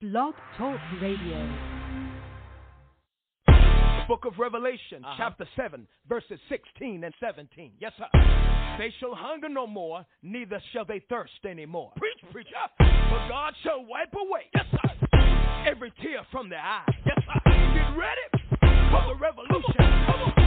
[0.00, 1.48] Blog Talk Radio.
[4.06, 5.14] Book of Revelation, Uh-huh.
[5.18, 7.72] chapter 7, verses 16 and 17.
[7.78, 8.06] Yes, sir.
[8.78, 11.92] They shall hunger no more, neither shall they thirst anymore.
[11.96, 12.56] Preach, preacher.
[12.78, 15.08] For God shall wipe away, yes, sir,
[15.66, 16.88] every tear from their eyes.
[17.04, 17.40] Yes, sir.
[17.74, 18.28] Get ready
[18.90, 20.37] for the revolution.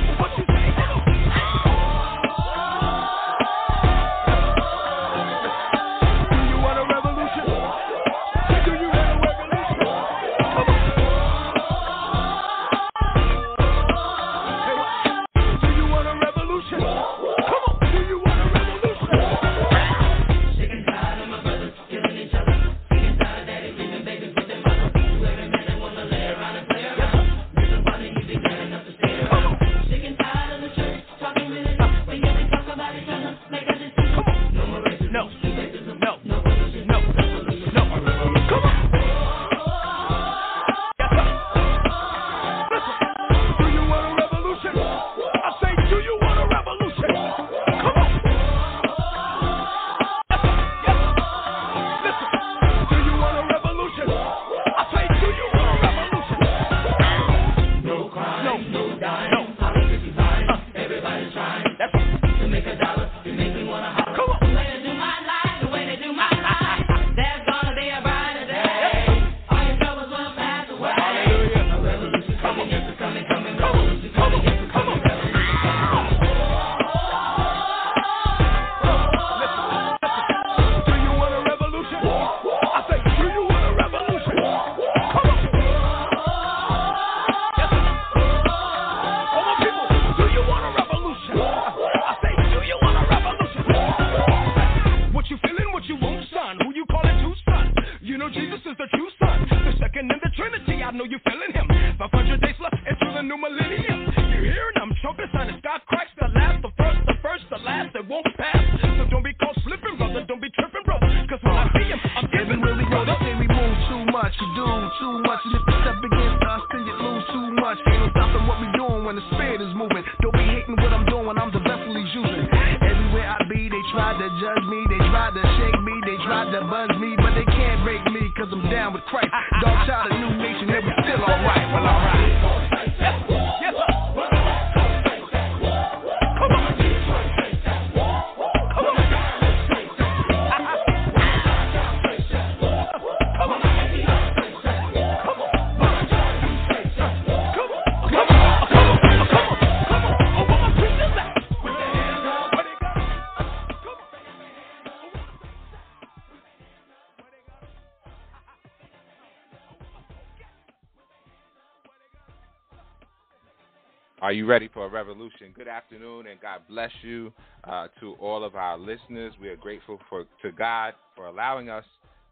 [166.69, 167.31] Bless you
[167.63, 169.33] uh, to all of our listeners.
[169.41, 171.85] We are grateful for to God for allowing us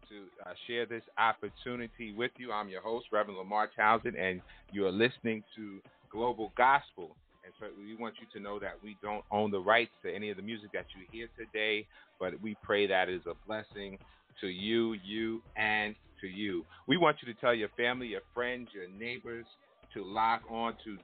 [0.08, 2.52] to uh, share this opportunity with you.
[2.52, 4.40] I'm your host, Reverend Lamar Townsend, and
[4.72, 5.80] you are listening to
[6.10, 7.16] Global Gospel.
[7.44, 10.30] And so we want you to know that we don't own the rights to any
[10.30, 11.86] of the music that you hear today,
[12.18, 13.98] but we pray that is a blessing
[14.40, 16.64] to you, you, and to you.
[16.86, 19.46] We want you to tell your family, your friends, your neighbors
[19.94, 20.96] to log on to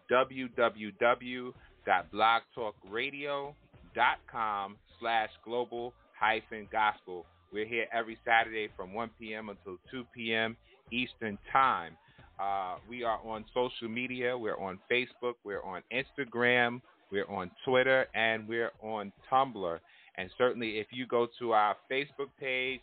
[1.86, 7.26] www.blogtalkradio.com slash global hyphen gospel.
[7.52, 9.48] We're here every Saturday from 1 p.m.
[9.48, 10.56] until 2 p.m.
[10.90, 11.96] Eastern Time.
[12.38, 14.36] Uh, we are on social media.
[14.36, 15.34] We're on Facebook.
[15.44, 16.80] We're on Instagram.
[17.10, 18.06] We're on Twitter.
[18.14, 19.78] And we're on Tumblr.
[20.18, 22.80] And certainly, if you go to our Facebook page,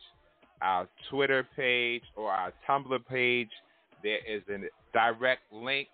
[0.61, 3.49] our Twitter page, or our Tumblr page,
[4.01, 4.57] there is a
[4.93, 5.87] direct link.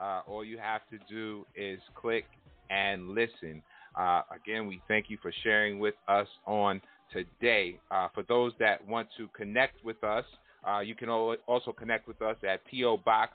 [0.00, 2.24] Uh, all you have to do is click
[2.72, 3.62] and listen.
[3.94, 6.80] Uh, again, we thank you for sharing with us on
[7.12, 7.78] today.
[7.90, 10.24] Uh, for those that want to connect with us,
[10.66, 12.96] uh, you can also connect with us at P.O.
[12.98, 13.32] Box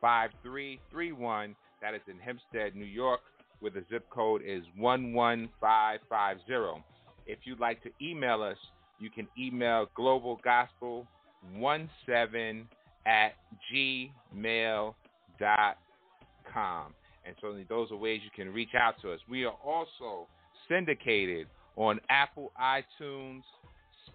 [0.00, 1.54] 5331.
[1.82, 3.20] That is in Hempstead, New York,
[3.60, 6.82] where the zip code is 11550.
[7.26, 8.56] If you'd like to email us,
[8.98, 12.64] you can email globalgospel17
[13.06, 13.32] at
[13.72, 14.94] gmail.com.
[17.26, 19.20] And certainly those are ways you can reach out to us.
[19.28, 20.26] We are also
[20.68, 21.46] syndicated
[21.76, 23.42] on Apple iTunes,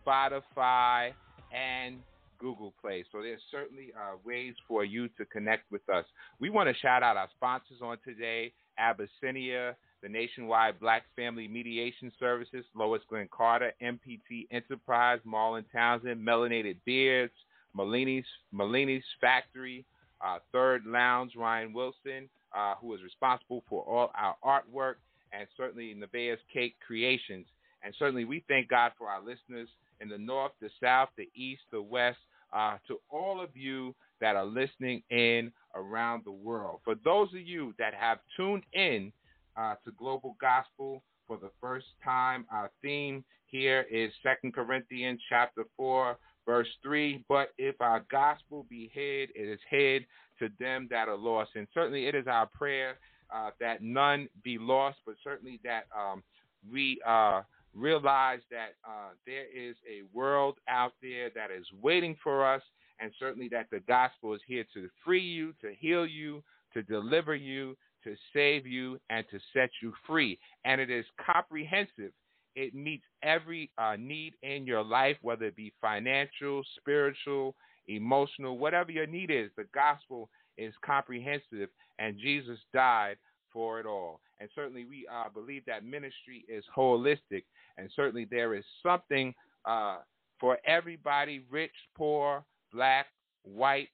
[0.06, 1.12] Spotify,
[1.54, 1.98] and
[2.40, 3.06] Google Play.
[3.12, 6.06] So there's certainly uh, ways for you to connect with us.
[6.40, 12.12] We want to shout out our sponsors on today, Abyssinia, the Nationwide Black Family Mediation
[12.19, 17.34] Services, Lois Glenn Carter, MPT Enterprise, Marlon Townsend, Melanated Beards,
[17.75, 19.86] Malini's Malini's Factory,
[20.25, 24.96] uh, Third Lounge, Ryan Wilson, uh, who is responsible for all our artwork,
[25.34, 27.46] and certainly Nevaeh's Cake Creations.
[27.84, 29.69] And certainly we thank God for our listeners
[30.02, 32.18] in the north, the south, the east, the west,
[32.54, 36.80] uh, to all of you that are listening in around the world.
[36.84, 39.12] For those of you that have tuned in
[39.57, 45.66] uh, to Global Gospel for the first time, our theme here is Second Corinthians chapter
[45.78, 47.24] 4, verse 3.
[47.28, 50.06] But if our gospel be hid, it is hid
[50.39, 51.51] to them that are lost.
[51.55, 52.97] And certainly it is our prayer
[53.33, 56.23] uh, that none be lost, but certainly that um,
[56.71, 57.41] we uh,
[57.73, 62.61] realize that uh, there is a world out there that is waiting for us,
[62.99, 66.43] and certainly that the gospel is here to free you, to heal you,
[66.73, 70.37] to deliver you, to save you, and to set you free.
[70.63, 72.11] And it is comprehensive.
[72.55, 77.55] It meets every uh, need in your life, whether it be financial, spiritual,
[77.87, 79.49] emotional, whatever your need is.
[79.57, 83.17] The gospel is comprehensive, and Jesus died
[83.51, 84.19] for it all.
[84.39, 87.43] And certainly, we uh, believe that ministry is holistic,
[87.77, 89.33] and certainly there is something
[89.65, 89.97] uh,
[90.39, 92.43] for everybody rich, poor,
[92.73, 93.07] black,
[93.43, 93.89] white,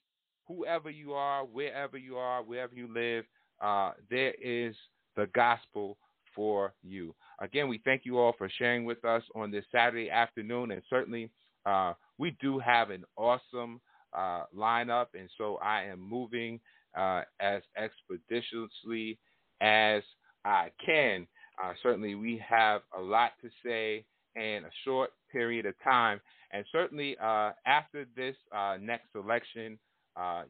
[0.47, 3.25] whoever you are, wherever you are, wherever you live,
[3.61, 4.75] uh, there is
[5.15, 5.97] the gospel
[6.35, 7.13] for you.
[7.39, 11.29] Again, we thank you all for sharing with us on this Saturday afternoon, and certainly
[11.65, 13.81] uh, we do have an awesome
[14.13, 16.59] uh, lineup, and so I am moving
[16.97, 19.17] uh, as expeditiously
[19.61, 20.03] as
[20.43, 21.27] I can.
[21.61, 24.05] Uh, certainly, we have a lot to say
[24.35, 26.19] in a short period of time.
[26.51, 29.77] And certainly, uh, after this uh, next election,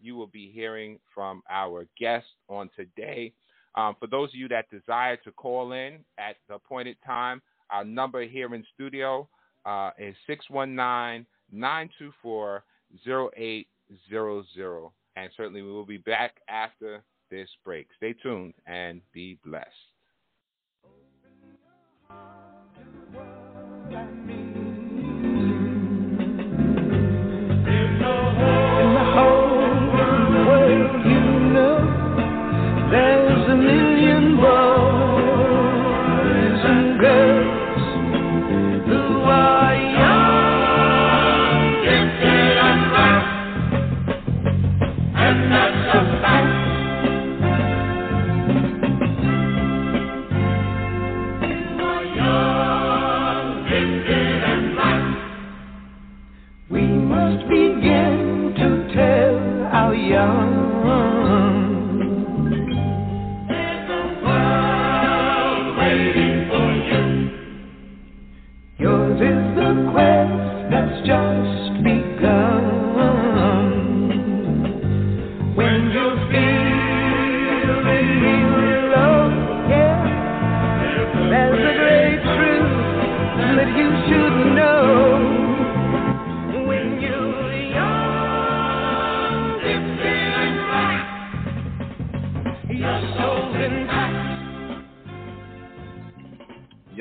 [0.01, 3.33] you will be hearing from our guest on today.
[3.75, 7.85] Um, for those of you that desire to call in at the appointed time, our
[7.85, 9.29] number here in studio
[9.65, 12.63] uh, is 619 924
[13.07, 14.91] 0800.
[15.17, 17.87] And certainly, we will be back after this break.
[17.97, 19.67] Stay tuned and be blessed.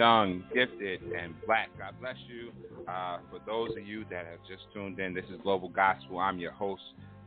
[0.00, 1.68] Young, gifted, and black.
[1.78, 2.52] God bless you.
[2.88, 6.18] Uh, for those of you that have just tuned in, this is Global Gospel.
[6.18, 6.80] I'm your host,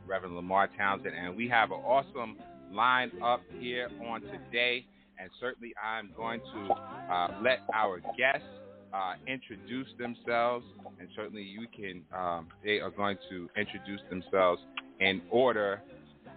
[0.08, 2.36] Reverend Lamar Townsend, and we have an awesome
[2.72, 4.84] line up here on today.
[5.20, 8.48] And certainly, I'm going to uh, let our guests
[8.92, 10.66] uh, introduce themselves,
[10.98, 12.02] and certainly, you can.
[12.12, 14.60] Um, they are going to introduce themselves
[14.98, 15.80] in order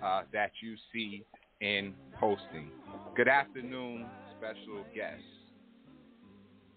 [0.05, 1.23] uh, that you see
[1.61, 2.69] in posting.
[3.15, 4.05] Good afternoon,
[4.37, 5.36] special guests.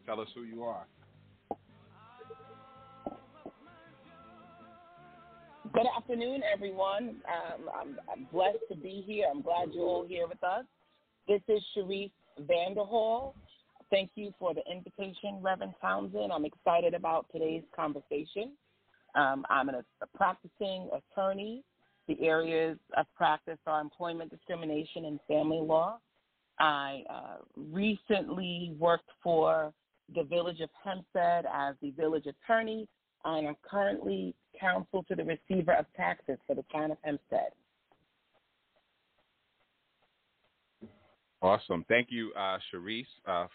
[0.07, 0.87] Tell us who you are.
[5.73, 7.17] Good afternoon, everyone.
[7.29, 9.27] Um, I'm, I'm, blessed to be here.
[9.31, 10.65] I'm glad you're all here with us.
[11.29, 13.35] This is Cherice Vanderhall.
[13.89, 16.33] Thank you for the invitation, Reverend Townsend.
[16.33, 18.53] I'm excited about today's conversation.
[19.15, 21.63] Um, I'm a, a practicing attorney.
[22.09, 25.99] The areas of practice are employment discrimination and family law.
[26.59, 29.73] I uh, recently worked for
[30.15, 32.89] the village of Hempstead as the village attorney,
[33.25, 37.51] and I'm currently counsel to the receiver of taxes for the town of Hempstead.
[41.43, 41.85] Awesome.
[41.89, 43.47] Thank you, uh, Cherice uh,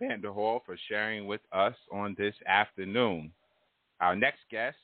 [0.00, 3.30] Vanderhall, for sharing with us on this afternoon.
[4.00, 4.76] Our next guest.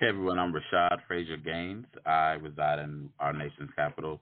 [0.00, 1.84] Hey everyone, I'm Rashad Frazier Gaines.
[2.06, 4.18] I reside in our nation's capital,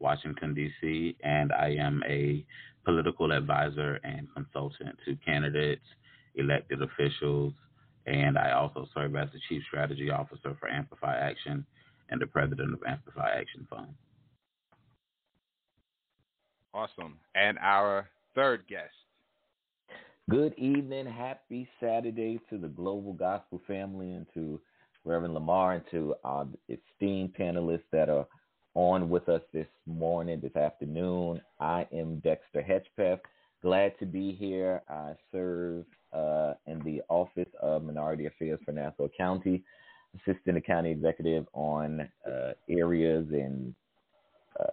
[0.00, 2.44] Washington, D.C., and I am a
[2.84, 5.84] political advisor and consultant to candidates
[6.34, 7.52] elected officials,
[8.06, 11.64] and I also serve as the Chief Strategy Officer for Amplify Action
[12.08, 13.94] and the President of Amplify Action Fund.
[16.72, 17.18] Awesome.
[17.34, 18.94] And our third guest.
[20.30, 21.06] Good evening.
[21.06, 24.60] Happy Saturday to the Global Gospel family and to
[25.04, 28.26] Reverend Lamar and to our esteemed panelists that are
[28.74, 31.40] on with us this morning, this afternoon.
[31.58, 33.20] I am Dexter Hedgepeth.
[33.62, 34.82] Glad to be here.
[34.88, 39.62] I serve uh, in the Office of Minority Affairs for Nassau County,
[40.14, 43.74] assisting the county executive on uh, areas and
[44.58, 44.64] uh,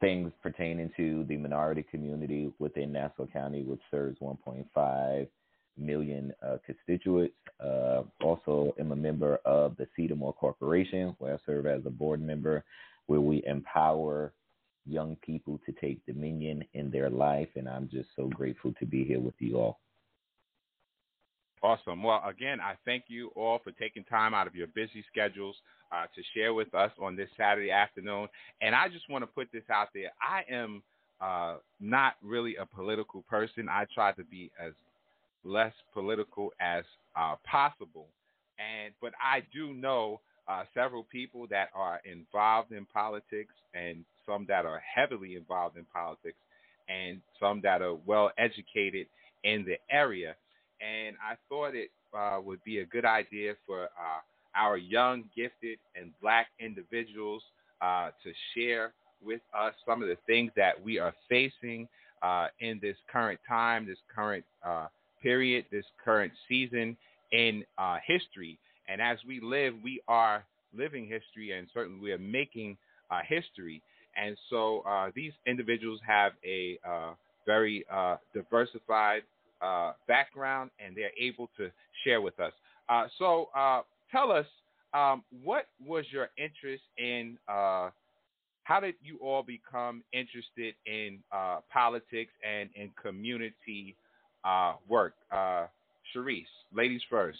[0.00, 5.28] things pertaining to the minority community within Nassau County, which serves 1.5
[5.76, 7.34] million uh, constituents.
[7.62, 12.20] Uh, also, am a member of the Cedarmore Corporation, where I serve as a board
[12.22, 12.64] member,
[13.08, 14.32] where we empower
[14.86, 17.48] young people to take dominion in their life.
[17.56, 19.80] And I'm just so grateful to be here with you all.
[21.62, 22.02] Awesome.
[22.04, 25.56] Well, again, I thank you all for taking time out of your busy schedules
[25.90, 28.28] uh, to share with us on this Saturday afternoon.
[28.60, 30.10] And I just want to put this out there.
[30.22, 30.82] I am
[31.20, 33.68] uh, not really a political person.
[33.68, 34.72] I try to be as
[35.44, 36.84] less political as
[37.16, 38.06] uh, possible.
[38.58, 44.46] And but I do know uh, several people that are involved in politics, and some
[44.48, 46.38] that are heavily involved in politics,
[46.88, 49.06] and some that are well educated
[49.44, 50.34] in the area.
[50.80, 54.20] And I thought it uh, would be a good idea for uh,
[54.56, 57.42] our young, gifted, and black individuals
[57.80, 58.92] uh, to share
[59.24, 61.88] with us some of the things that we are facing
[62.22, 64.86] uh, in this current time, this current uh,
[65.22, 66.96] period, this current season
[67.32, 68.58] in uh, history.
[68.88, 70.44] And as we live, we are
[70.76, 72.76] living history, and certainly we are making
[73.10, 73.82] uh, history.
[74.16, 77.12] And so uh, these individuals have a uh,
[77.46, 79.22] very uh, diversified
[79.62, 81.70] uh, background, and they're able to
[82.04, 82.52] share with us.
[83.18, 83.48] so
[84.10, 84.46] tell us,
[84.94, 87.36] um, what was your interest in?
[88.64, 91.18] how did you all become interested in
[91.72, 93.96] politics and in community
[94.44, 95.14] uh, work.
[95.30, 95.66] Uh,
[96.12, 97.38] Cherice, ladies first.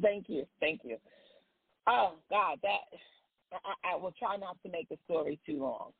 [0.00, 0.96] Thank you, thank you.
[1.86, 2.98] Oh God, that
[3.52, 5.92] I, I will try not to make the story too long.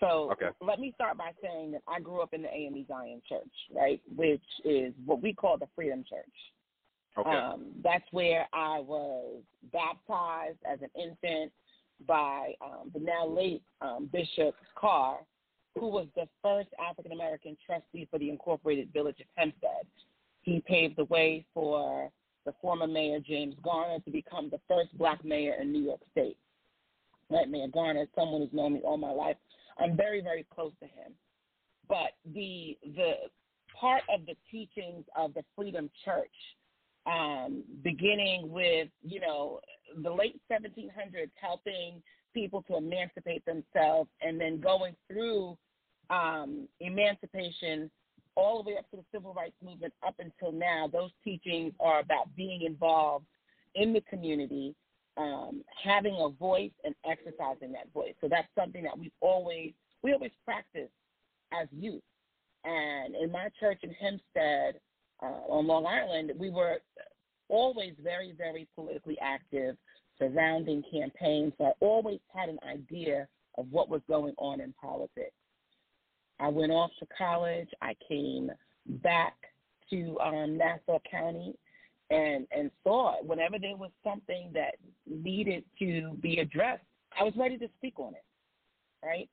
[0.00, 0.48] So okay.
[0.60, 4.00] let me start by saying that I grew up in the AME Zion Church, right,
[4.16, 6.24] which is what we call the Freedom Church.
[7.18, 7.30] Okay.
[7.30, 9.42] Um, that's where I was
[9.72, 11.52] baptized as an infant
[12.06, 15.18] by um, the now late um, Bishop Carr,
[15.78, 19.86] who was the first African American trustee for the Incorporated Village of Hempstead.
[20.42, 22.10] He paved the way for
[22.44, 26.36] the former mayor James Garner to become the first black mayor in New York State.
[27.30, 29.36] Right, Mayor Garner, someone who's known me all my life.
[29.78, 31.12] I'm very, very close to him.
[31.88, 33.12] But the the
[33.78, 36.34] part of the teachings of the Freedom Church,
[37.06, 39.60] um, beginning with you know
[40.02, 42.02] the late 1700s, helping
[42.34, 45.56] people to emancipate themselves and then going through
[46.10, 47.90] um, emancipation
[48.36, 52.00] all the way up to the civil rights movement up until now, those teachings are
[52.00, 53.26] about being involved
[53.74, 54.74] in the community,
[55.16, 58.14] um, having a voice and exercising that voice.
[58.20, 59.72] So that's something that we always
[60.02, 60.88] we always practice
[61.52, 62.02] as youth.
[62.64, 64.80] And in my church in Hempstead
[65.22, 66.80] uh, on Long Island, we were
[67.48, 69.76] always very, very politically active
[70.18, 71.52] surrounding campaigns.
[71.58, 73.26] So I always had an idea
[73.58, 75.34] of what was going on in politics.
[76.40, 77.68] I went off to college.
[77.82, 78.50] I came
[78.86, 79.34] back
[79.90, 81.54] to um, Nassau County
[82.10, 83.24] and and saw it.
[83.24, 84.74] Whenever there was something that
[85.06, 86.82] needed to be addressed,
[87.18, 88.24] I was ready to speak on it.
[89.04, 89.28] Right.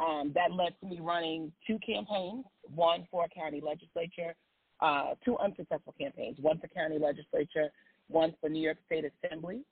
[0.00, 4.34] Um, that led to me running two campaigns, one for county legislature,
[4.80, 7.68] uh, two unsuccessful campaigns, one for county legislature,
[8.06, 9.62] one for New York State Assembly.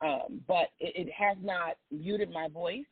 [0.00, 2.84] Um, but it, it, has not muted my voice.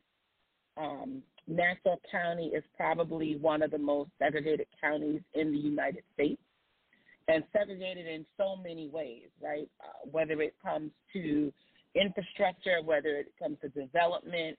[0.77, 6.41] Um, Nassau County is probably one of the most segregated counties in the United States,
[7.29, 9.69] and segregated in so many ways, right?
[9.83, 11.53] Uh, whether it comes to
[11.95, 14.59] infrastructure, whether it comes to development,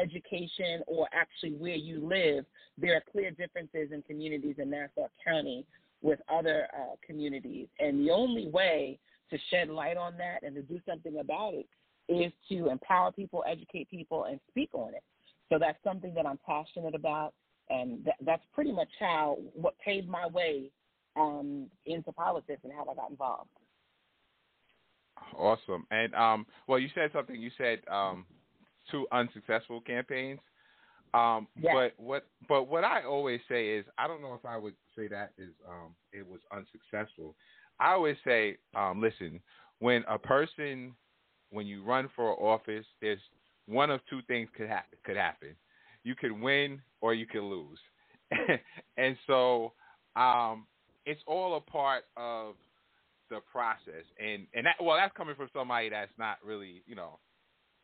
[0.00, 2.44] education, or actually where you live,
[2.78, 5.66] there are clear differences in communities in Nassau County
[6.02, 7.66] with other uh, communities.
[7.78, 8.98] And the only way
[9.30, 11.66] to shed light on that and to do something about it
[12.08, 15.02] is to empower people, educate people, and speak on it.
[15.50, 17.34] So that's something that I'm passionate about,
[17.68, 20.70] and th- that's pretty much how what paved my way
[21.16, 23.50] um, into politics and how I got involved.
[25.36, 25.86] Awesome.
[25.90, 27.40] And um, well, you said something.
[27.40, 28.26] You said um,
[28.90, 30.40] two unsuccessful campaigns.
[31.12, 31.74] Um, Yes.
[31.74, 35.08] But what but what I always say is I don't know if I would say
[35.08, 37.34] that is um, it was unsuccessful.
[37.80, 39.40] I always say, um, listen,
[39.80, 40.94] when a person
[41.50, 43.18] when you run for office, there's
[43.70, 44.98] one of two things could happen.
[45.04, 45.54] Could happen.
[46.02, 47.78] You could win or you could lose,
[48.96, 49.72] and so
[50.16, 50.66] um,
[51.06, 52.54] it's all a part of
[53.28, 54.04] the process.
[54.18, 57.18] And and that well, that's coming from somebody that's not really you know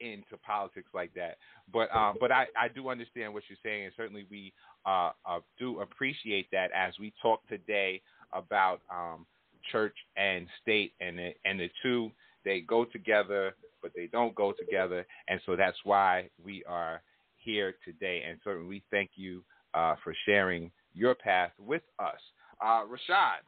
[0.00, 1.36] into politics like that.
[1.72, 4.52] But um, but I, I do understand what you're saying, and certainly we
[4.84, 8.02] uh, uh, do appreciate that as we talk today
[8.32, 9.26] about um,
[9.72, 12.10] church and state, and the, and the two
[12.46, 17.02] they go together, but they don't go together, and so that's why we are
[17.34, 18.22] here today.
[18.26, 22.20] And certainly we thank you uh, for sharing your path with us,
[22.64, 23.42] uh, Rashad.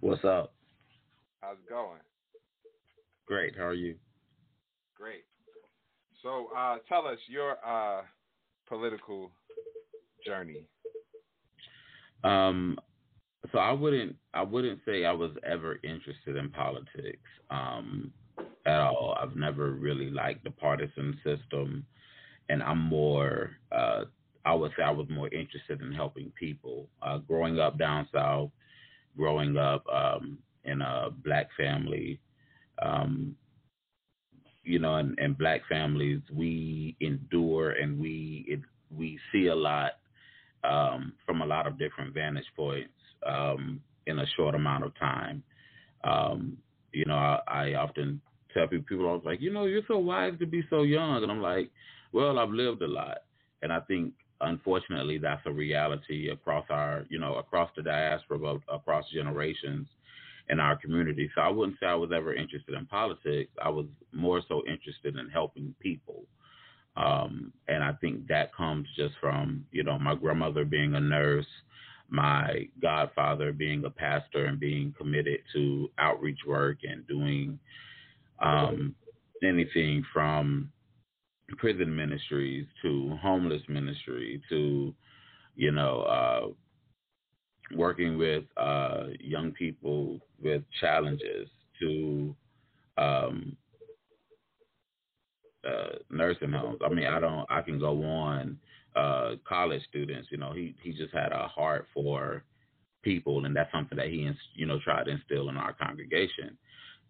[0.00, 0.52] What's up?
[1.40, 2.00] How's it going?
[3.26, 3.54] Great.
[3.56, 3.94] How are you?
[4.96, 5.24] Great.
[6.22, 8.02] So uh, tell us your uh,
[8.66, 9.30] political
[10.26, 10.66] journey.
[12.22, 12.78] Um,
[13.52, 18.12] so I wouldn't I wouldn't say I was ever interested in politics um,
[18.66, 19.16] at all.
[19.20, 21.84] I've never really liked the partisan system,
[22.48, 24.04] and I'm more uh,
[24.44, 26.88] I would say I was more interested in helping people.
[27.02, 28.50] Uh, growing up down south,
[29.16, 32.20] growing up um, in a black family,
[32.82, 33.36] um,
[34.62, 38.60] you know, in, in black families, we endure and we it,
[38.90, 39.92] we see a lot
[40.62, 42.90] um, from a lot of different vantage points
[43.26, 45.42] um, in a short amount of time.
[46.02, 46.58] Um,
[46.92, 48.20] you know, I, I often
[48.52, 51.30] tell people, people are like, you know, you're so wise to be so young, and
[51.30, 51.70] I'm like,
[52.12, 53.18] well, I've lived a lot,
[53.62, 59.04] and I think unfortunately that's a reality across our, you know, across the diaspora, across
[59.12, 59.86] generations
[60.48, 61.30] in our community.
[61.34, 63.50] So I wouldn't say I was ever interested in politics.
[63.62, 66.24] I was more so interested in helping people.
[66.96, 71.46] Um, and I think that comes just from, you know, my grandmother being a nurse,
[72.08, 77.58] my godfather being a pastor and being committed to outreach work and doing
[78.40, 78.94] um,
[79.42, 80.70] anything from
[81.58, 84.94] prison ministries to homeless ministry to,
[85.56, 91.48] you know, uh, working with uh, young people with challenges
[91.80, 92.34] to
[92.98, 93.56] um,
[95.66, 96.80] uh, nursing homes.
[96.84, 97.46] I mean, I don't.
[97.50, 98.58] I can go on.
[98.96, 102.44] Uh, college students, you know, he he just had a heart for
[103.02, 106.56] people, and that's something that he, you know, tried to instill in our congregation.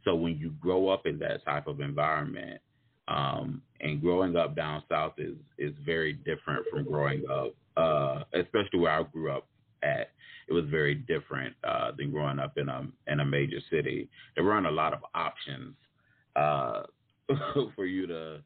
[0.05, 2.61] So when you grow up in that type of environment,
[3.09, 8.81] um, and growing up down south is is very different from growing up, uh, especially
[8.81, 9.47] where I grew up
[9.83, 10.11] at.
[10.47, 14.09] It was very different uh, than growing up in a in a major city.
[14.35, 15.75] There weren't a lot of options
[16.37, 16.83] uh,
[17.75, 18.41] for you to,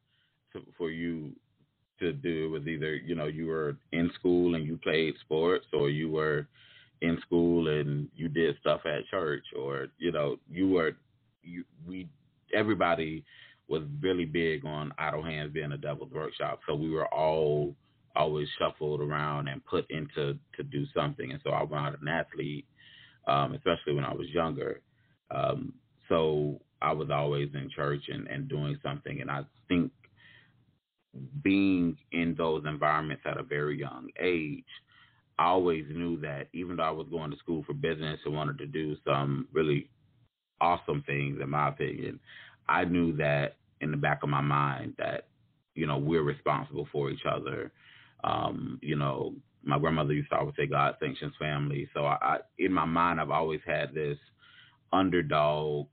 [0.53, 1.33] to for you
[2.01, 2.51] to do.
[2.51, 6.47] Was either you know you were in school and you played sports, or you were
[7.01, 10.97] in school and you did stuff at church, or you know you were
[11.43, 12.09] you we
[12.55, 13.25] everybody
[13.69, 16.61] was really big on idle hands being a devil's workshop.
[16.67, 17.75] So we were all
[18.17, 21.31] always shuffled around and put into to do something.
[21.31, 22.67] And so I out an athlete,
[23.27, 24.81] um, especially when I was younger.
[25.31, 25.75] Um,
[26.09, 29.21] so I was always in church and, and doing something.
[29.21, 29.93] And I think
[31.43, 34.65] being in those environments at a very young age,
[35.39, 38.59] I always knew that even though I was going to school for business and wanted
[38.59, 39.89] to do some really
[40.61, 42.19] awesome things, in my opinion,
[42.69, 45.29] I knew that in the back of my mind that,
[45.75, 47.71] you know, we're responsible for each other.
[48.25, 51.89] Um, you know, my grandmother used to always say God sanctions family.
[51.95, 54.19] So I, I in my mind, I've always had this
[54.93, 55.87] underdog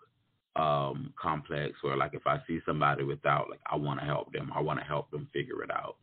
[0.56, 4.52] um, complex where like if I see somebody without, like I want to help them.
[4.56, 5.98] I want to help them figure it out.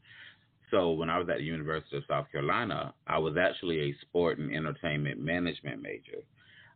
[0.70, 4.38] So when I was at the University of South Carolina, I was actually a sport
[4.38, 6.22] and entertainment management major.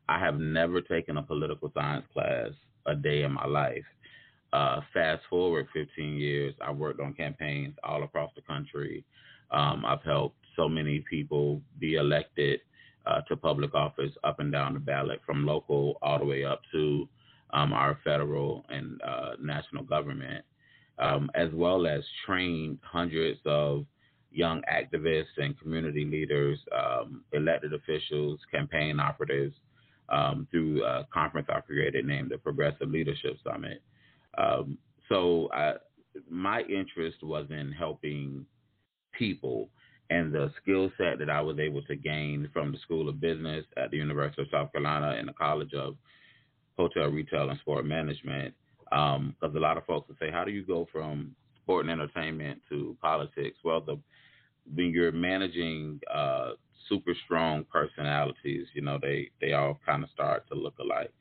[0.08, 2.50] I have never taken a political science class
[2.86, 3.84] a day in my life.
[4.52, 9.04] Uh, fast forward 15 years, I worked on campaigns all across the country.
[9.50, 12.60] Um, I've helped so many people be elected
[13.06, 16.60] uh, to public office up and down the ballot, from local all the way up
[16.72, 17.08] to
[17.56, 20.44] um, our federal and uh, national government,
[20.98, 23.86] um, as well as trained hundreds of
[24.30, 29.54] young activists and community leaders, um, elected officials, campaign operatives
[30.10, 33.82] um, through a conference I created named the Progressive Leadership Summit.
[34.36, 34.76] Um,
[35.08, 35.74] so I,
[36.28, 38.44] my interest was in helping
[39.12, 39.70] people
[40.10, 43.64] and the skill set that I was able to gain from the School of Business
[43.76, 45.96] at the University of South Carolina and the College of
[46.76, 48.54] Hotel, Retail, and Sport Management.
[48.84, 51.34] Because um, a lot of folks would say, how do you go from
[51.66, 53.58] sport and entertainment to politics.
[53.64, 53.98] Well, the
[54.72, 56.52] when you're managing uh,
[56.88, 61.12] super strong personalities, you know, they they all kind of start to look alike.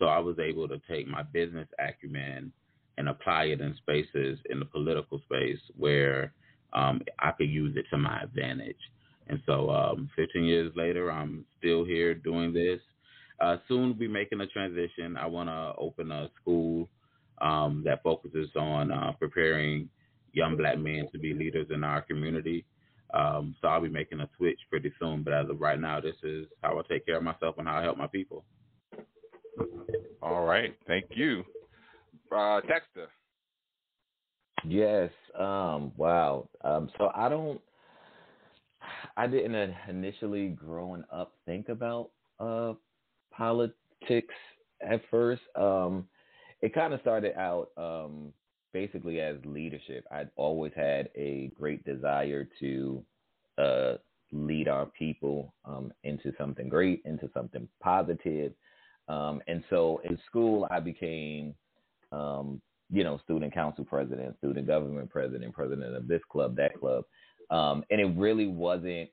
[0.00, 2.52] So I was able to take my business acumen
[2.98, 6.32] and apply it in spaces in the political space where
[6.72, 8.76] um, I could use it to my advantage.
[9.28, 12.80] And so, um, 15 years later, I'm still here doing this.
[13.42, 15.16] Uh, soon we'll be making a transition.
[15.16, 16.88] I want to open a school
[17.40, 19.88] um, that focuses on uh, preparing
[20.32, 22.64] young black men to be leaders in our community.
[23.12, 25.24] Um, so I'll be making a switch pretty soon.
[25.24, 27.78] But as of right now, this is how I take care of myself and how
[27.78, 28.44] I help my people.
[30.22, 30.74] All right.
[30.86, 31.42] Thank you.
[32.34, 33.08] Uh, Dexter.
[34.64, 35.10] Yes.
[35.38, 36.48] Um, wow.
[36.62, 37.60] Um, so I don't.
[39.16, 42.74] I didn't initially growing up think about uh,
[43.36, 44.34] politics
[44.80, 45.42] at first.
[45.56, 46.06] Um,
[46.60, 48.32] it kind of started out um,
[48.72, 50.04] basically as leadership.
[50.10, 53.04] I'd always had a great desire to
[53.58, 53.94] uh,
[54.32, 58.52] lead our people um, into something great, into something positive.
[59.08, 61.54] Um, and so in school, I became,
[62.12, 67.04] um, you know, student council president, student government president, president of this club, that club.
[67.50, 69.10] Um, and it really wasn't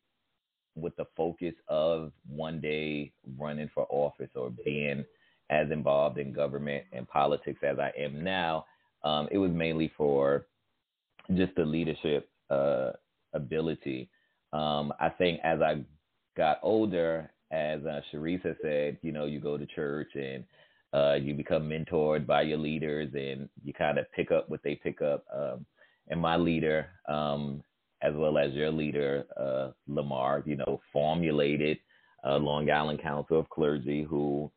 [0.75, 5.03] with the focus of one day running for office or being
[5.49, 8.65] as involved in government and politics as I am now.
[9.03, 10.45] Um, it was mainly for
[11.36, 12.91] just the leadership uh,
[13.34, 14.10] ability.
[14.53, 15.84] Um, I think as I
[16.38, 20.43] got older, as uh, Sharisa said, you know, you go to church and
[20.93, 24.75] uh, you become mentored by your leaders and you kind of pick up what they
[24.75, 25.25] pick up.
[25.36, 25.65] Um,
[26.10, 27.63] and my leader, um,
[28.01, 31.77] as well as your leader, uh, Lamar, you know, formulated
[32.25, 34.51] uh, Long Island Council of Clergy who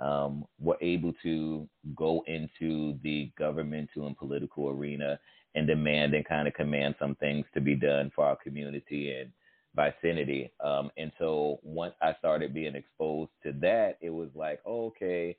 [0.00, 5.18] um, were able to go into the governmental and political arena
[5.54, 9.32] and demand and kind of command some things to be done for our community and
[9.74, 10.52] vicinity.
[10.62, 15.36] Um, and so once I started being exposed to that, it was like, oh, okay,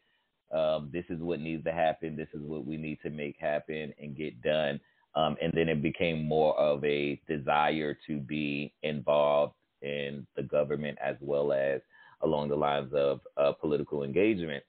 [0.52, 2.16] um, this is what needs to happen.
[2.16, 4.80] This is what we need to make happen and get done.
[5.16, 10.98] Um, and then it became more of a desire to be involved in the government
[11.04, 11.82] as well as
[12.22, 14.64] along the lines of uh, political engagement.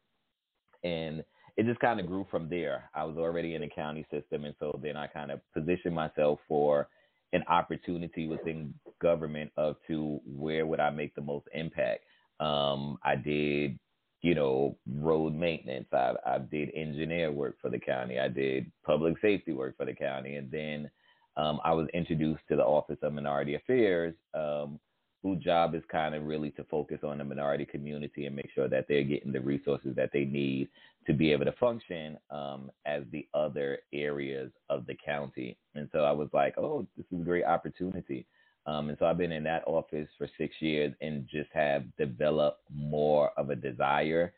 [0.82, 1.24] And
[1.56, 2.88] it just kind of grew from there.
[2.94, 6.38] I was already in the county system, and so then I kind of positioned myself
[6.48, 6.88] for
[7.32, 12.04] an opportunity within government of to where would I make the most impact.
[12.40, 13.78] Um, I did,
[14.22, 15.86] you know, road maintenance.
[15.92, 18.18] I, I did engineer work for the county.
[18.18, 20.90] I did public safety work for the county, and then
[21.36, 24.78] um, I was introduced to the Office of Minority Affairs, um,
[25.22, 28.68] whose job is kind of really to focus on the minority community and make sure
[28.68, 30.68] that they're getting the resources that they need
[31.06, 35.56] to be able to function um, as the other areas of the county.
[35.74, 38.26] And so I was like, oh, this is a great opportunity.
[38.66, 42.62] Um, and so I've been in that office for six years and just have developed
[42.74, 44.32] more of a desire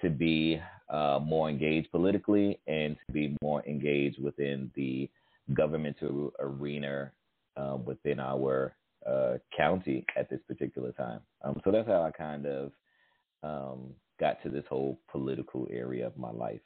[0.00, 5.08] to be uh, more engaged politically and to be more engaged within the
[5.54, 7.10] governmental arena
[7.56, 8.74] uh, within our
[9.08, 11.20] uh, county at this particular time.
[11.42, 12.72] Um, so that's how I kind of
[13.42, 16.60] um, got to this whole political area of my life.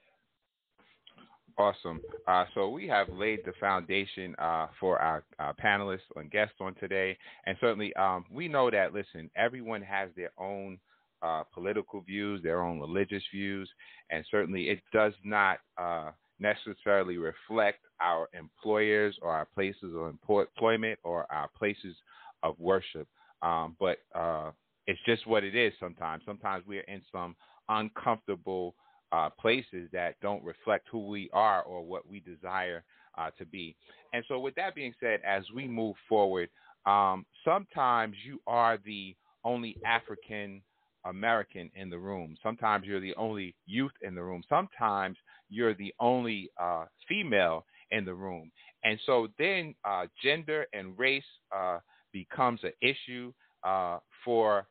[1.58, 2.00] Awesome.
[2.28, 6.74] Uh, so we have laid the foundation uh, for our, our, panelists and guests on
[6.76, 8.94] today, and certainly um, we know that.
[8.94, 10.78] Listen, everyone has their own
[11.20, 13.68] uh, political views, their own religious views,
[14.10, 20.98] and certainly it does not uh, necessarily reflect our employers or our places of employment
[21.02, 21.96] or our places
[22.44, 23.08] of worship.
[23.42, 24.52] Um, but uh,
[24.86, 26.22] it's just what it is sometimes.
[26.24, 27.34] Sometimes we're in some
[27.68, 28.76] uncomfortable
[29.12, 32.84] uh, places that don't reflect who we are or what we desire
[33.16, 33.74] uh, to be.
[34.12, 36.48] And so, with that being said, as we move forward,
[36.86, 40.62] um, sometimes you are the only African
[41.04, 42.36] American in the room.
[42.42, 44.42] Sometimes you're the only youth in the room.
[44.48, 45.16] Sometimes
[45.48, 48.50] you're the only uh, female in the room.
[48.84, 51.24] And so then uh, gender and race
[51.56, 51.78] uh,
[52.12, 53.32] becomes an issue
[53.64, 54.66] uh, for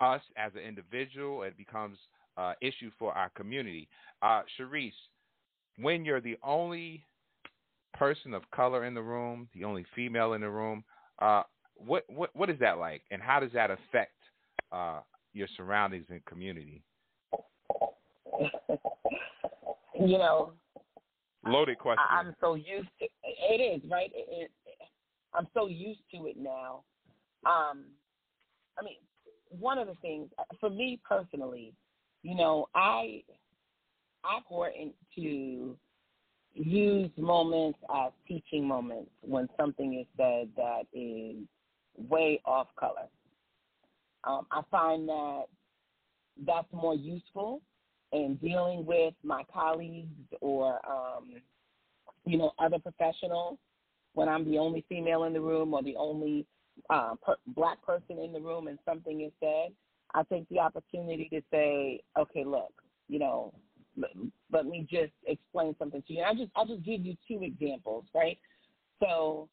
[0.00, 1.42] us as an individual.
[1.42, 1.98] It becomes
[2.38, 3.88] an issue for our community.
[4.22, 4.92] Uh, Cherice,
[5.78, 7.04] when you're the only
[7.94, 10.84] person of color in the room, the only female in the room,
[11.20, 11.42] uh,
[11.74, 14.12] what what what is that like, and how does that affect
[14.72, 15.00] uh,
[15.32, 16.82] your surroundings and community?
[20.00, 20.52] you know,
[21.46, 22.04] loaded question.
[22.10, 23.60] I, am so used to it.
[23.60, 24.10] Is right.
[24.14, 24.50] It, it,
[25.34, 26.82] I'm so used to it now.
[27.46, 27.84] Um,
[28.78, 28.96] I mean,
[29.50, 30.28] one of the things
[30.60, 31.74] for me personally,
[32.22, 33.22] you know, I
[34.24, 35.76] I pour into,
[36.54, 41.36] use moments as teaching moments when something is said that is
[41.96, 43.08] way off color.
[44.24, 45.44] Um, I find that
[46.46, 47.62] that's more useful
[48.12, 50.08] in dealing with my colleagues
[50.40, 51.34] or, um,
[52.24, 53.58] you know, other professionals
[54.14, 56.46] when I'm the only female in the room or the only
[56.90, 59.72] uh, per- black person in the room and something is said.
[60.14, 62.72] I take the opportunity to say, okay, look,
[63.08, 63.52] you know,
[64.52, 66.22] let me just explain something to you.
[66.22, 68.38] I just I'll just give you two examples, right?
[69.00, 69.48] So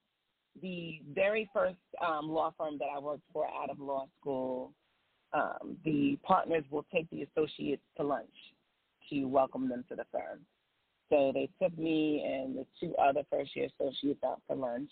[0.62, 4.72] the very first um, law firm that I worked for out of law school,
[5.34, 8.30] um, the partners will take the associates to lunch
[9.10, 10.40] to welcome them to the firm.
[11.10, 14.90] So they took me and the two other first year associates out for lunch.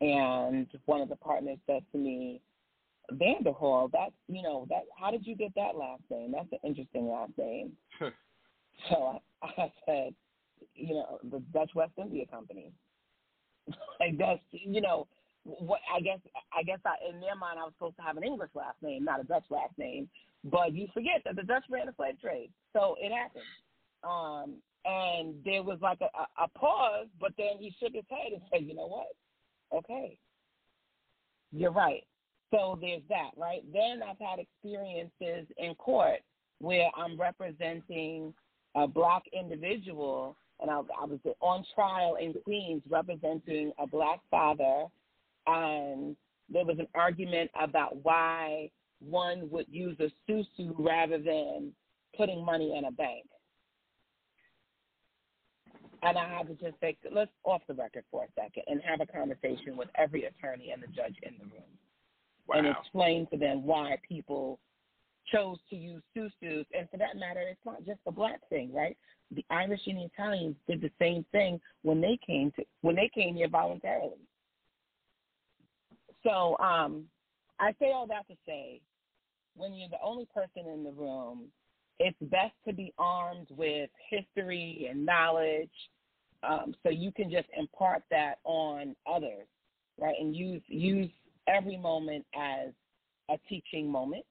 [0.00, 2.40] And one of the partners said to me,
[3.12, 6.32] Vanderhall, that's you know, that how did you get that last name?
[6.32, 7.72] That's an interesting last name.
[8.90, 10.14] So I, I said,
[10.74, 12.72] you know, the Dutch West India Company.
[14.00, 15.06] like that's you know
[15.44, 16.18] what I guess
[16.56, 19.04] I guess I, in their mind I was supposed to have an English last name,
[19.04, 20.08] not a Dutch last name.
[20.44, 23.44] But you forget that the Dutch ran the slave trade, so it happened.
[24.02, 28.32] Um, and there was like a, a, a pause, but then he shook his head
[28.32, 29.06] and said, "You know what?
[29.72, 30.18] Okay,
[31.52, 32.04] you're right."
[32.52, 33.62] So there's that, right?
[33.72, 36.20] Then I've had experiences in court
[36.58, 38.34] where I'm representing
[38.74, 44.84] a black individual, and I, I was on trial in Queens representing a black father,
[45.46, 46.14] and
[46.52, 51.72] there was an argument about why one would use a susu rather than
[52.16, 53.24] putting money in a bank.
[56.02, 59.00] And I had to just say, let's off the record for a second and have
[59.00, 61.62] a conversation with every attorney and the judge in the room
[62.52, 62.58] Wow.
[62.58, 64.58] and explain to them why people
[65.32, 66.66] chose to use susus.
[66.76, 68.96] And for that matter, it's not just a black thing, right?
[69.30, 73.10] The Irish and the Italians did the same thing when they came to when they
[73.14, 74.18] came here voluntarily.
[76.22, 77.04] So um,
[77.58, 78.80] I say all that to say,
[79.56, 81.46] when you're the only person in the room,
[81.98, 85.70] it's best to be armed with history and knowledge,
[86.42, 89.46] um, so you can just impart that on others,
[90.00, 90.14] right?
[90.18, 91.10] And use use
[91.48, 92.72] every moment as
[93.30, 94.24] a teaching moment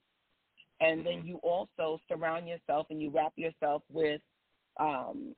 [0.81, 4.19] and then you also surround yourself and you wrap yourself with
[4.79, 5.35] um,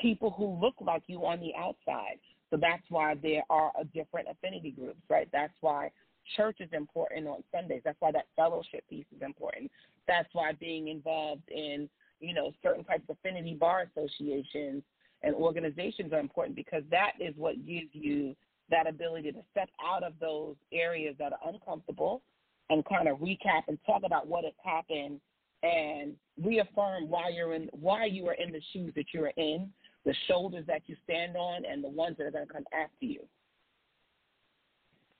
[0.00, 2.18] people who look like you on the outside.
[2.50, 5.28] So that's why there are a different affinity groups, right?
[5.32, 5.90] That's why
[6.36, 7.82] church is important on Sundays.
[7.84, 9.70] That's why that fellowship piece is important.
[10.06, 11.88] That's why being involved in,
[12.20, 14.84] you know, certain types of affinity bar associations
[15.22, 18.36] and organizations are important because that is what gives you
[18.70, 22.22] that ability to step out of those areas that are uncomfortable
[22.70, 25.20] and kind of recap and talk about what has happened
[25.62, 29.70] and reaffirm why you're in why you are in the shoes that you're in,
[30.04, 33.06] the shoulders that you stand on, and the ones that are going to come after
[33.06, 33.20] you.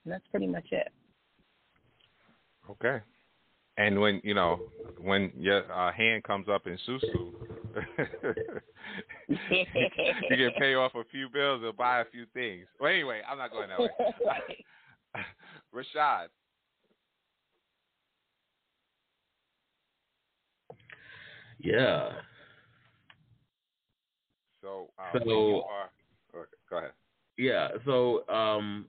[0.04, 0.88] And that's pretty much it.
[2.70, 3.00] Okay.
[3.78, 4.60] And when you know
[5.00, 7.32] when your uh, hand comes up in susu,
[9.28, 9.36] you
[10.30, 12.66] can pay off a few bills or buy a few things.
[12.80, 13.88] Well, anyway, I'm not going that way.
[14.26, 14.64] right.
[15.74, 16.26] Rashad,
[21.60, 22.10] Yeah.
[24.62, 25.90] so uh, So- you are,
[26.70, 26.92] go ahead.
[27.36, 28.88] Yeah, so um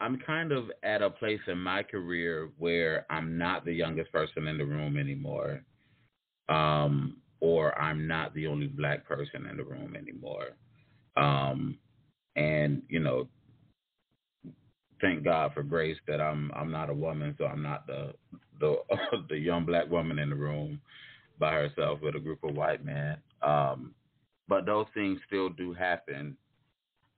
[0.00, 4.46] I'm kind of at a place in my career where I'm not the youngest person
[4.48, 5.60] in the room anymore.
[6.48, 10.50] Um or I'm not the only black person in the room anymore.
[11.16, 11.78] Um
[12.36, 13.28] and you know
[15.00, 18.14] thank God for grace that I'm I'm not a woman so I'm not the
[18.60, 18.76] the
[19.28, 20.80] the young black woman in the room
[21.38, 23.18] by herself with a group of white men.
[23.42, 23.94] Um
[24.48, 26.36] but those things still do happen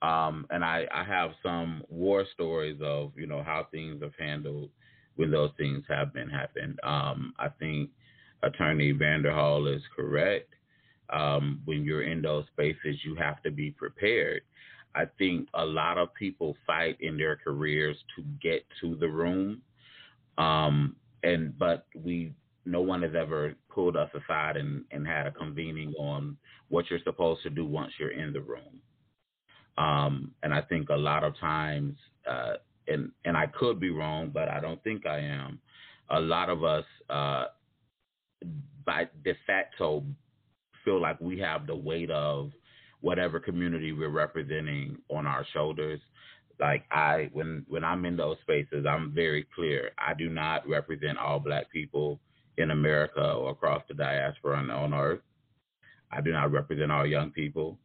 [0.02, 4.70] um, and I, I have some war stories of you know how things have handled
[5.16, 6.78] when those things have been happened.
[6.84, 7.90] Um, I think
[8.42, 10.54] Attorney Vanderhall is correct.
[11.10, 14.42] Um, when you're in those spaces, you have to be prepared.
[14.94, 19.62] I think a lot of people fight in their careers to get to the room,
[20.38, 22.32] um, and but we
[22.64, 26.36] no one has ever pulled us aside and, and had a convening on
[26.68, 28.80] what you're supposed to do once you're in the room.
[29.78, 31.94] Um, and I think a lot of times,
[32.28, 32.54] uh,
[32.88, 35.60] and and I could be wrong, but I don't think I am.
[36.10, 37.44] A lot of us, uh,
[38.84, 40.04] by de facto,
[40.84, 42.52] feel like we have the weight of
[43.00, 46.00] whatever community we're representing on our shoulders.
[46.58, 49.90] Like I, when when I'm in those spaces, I'm very clear.
[49.98, 52.18] I do not represent all Black people
[52.56, 55.20] in America or across the diaspora and on Earth.
[56.10, 57.78] I do not represent all young people.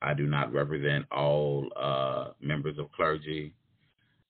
[0.00, 3.54] I do not represent all uh, members of clergy.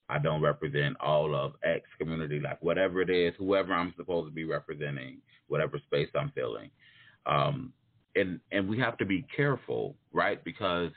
[0.08, 4.34] I don't represent all of X community, like whatever it is, whoever I'm supposed to
[4.34, 6.70] be representing, whatever space I'm filling.
[7.26, 7.72] Um,
[8.14, 10.42] and and we have to be careful, right?
[10.42, 10.90] Because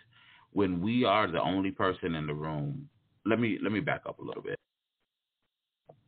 [0.54, 2.90] when we are the only person in the room,
[3.26, 4.58] let me let me back up a little bit.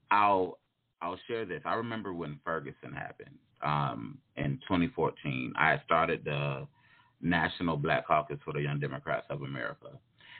[0.10, 0.60] I'll
[1.02, 1.62] I'll share this.
[1.66, 5.54] I remember when Ferguson happened um, in 2014.
[5.58, 6.68] I had started the
[7.22, 9.90] National Black Caucus for the Young Democrats of America,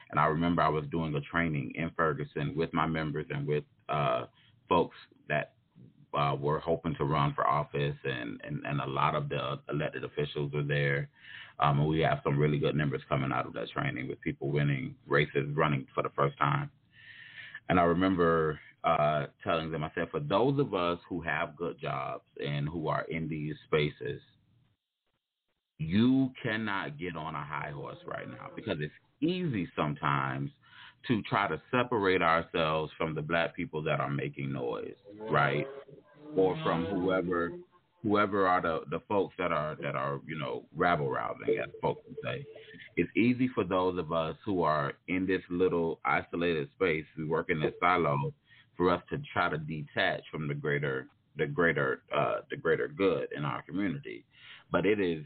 [0.10, 3.64] and I remember I was doing a training in Ferguson with my members and with
[3.90, 4.26] uh,
[4.70, 4.96] folks
[5.28, 5.54] that
[6.14, 10.04] uh, were hoping to run for office, and, and, and a lot of the elected
[10.04, 11.10] officials were there.
[11.60, 14.52] Um, and we have some really good numbers coming out of that training with people
[14.52, 16.72] winning races, running for the first time.
[17.70, 21.80] And I remember uh, telling them, I said, for those of us who have good
[21.80, 24.22] jobs and who are in these spaces,
[25.78, 30.52] you cannot get on a high horse right now because it's easy sometimes
[31.08, 34.96] to try to separate ourselves from the black people that are making noise,
[35.30, 35.68] right?
[36.36, 37.52] Or from whoever
[38.04, 42.02] whoever are the, the folks that are that are, you know, rabble rousing as folks
[42.08, 42.46] would say.
[42.98, 47.50] It's easy for those of us who are in this little isolated space, we work
[47.50, 48.34] in this silo,
[48.76, 53.28] for us to try to detach from the greater the greater uh, the greater good
[53.36, 54.26] in our community.
[54.72, 55.26] But it is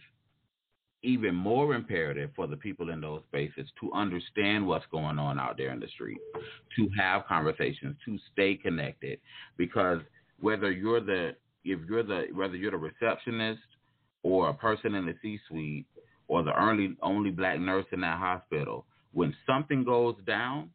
[1.05, 5.57] even more imperative for the people in those spaces to understand what's going on out
[5.57, 6.17] there in the street,
[6.75, 9.19] to have conversations, to stay connected.
[9.57, 10.01] Because
[10.39, 13.61] whether you're the if you're the whether you're the receptionist
[14.23, 15.85] or a person in the C suite
[16.27, 20.69] or the only only black nurse in that hospital, when something goes down,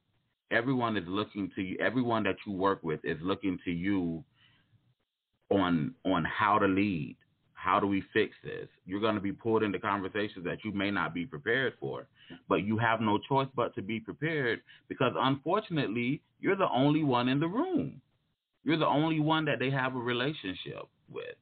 [0.50, 4.24] everyone is looking to you everyone that you work with is looking to you
[5.50, 7.16] on on how to lead
[7.62, 8.68] how do we fix this?
[8.86, 12.06] You're going to be pulled into conversations that you may not be prepared for,
[12.48, 17.28] but you have no choice but to be prepared because unfortunately, you're the only one
[17.28, 18.00] in the room.
[18.64, 21.36] You're the only one that they have a relationship with.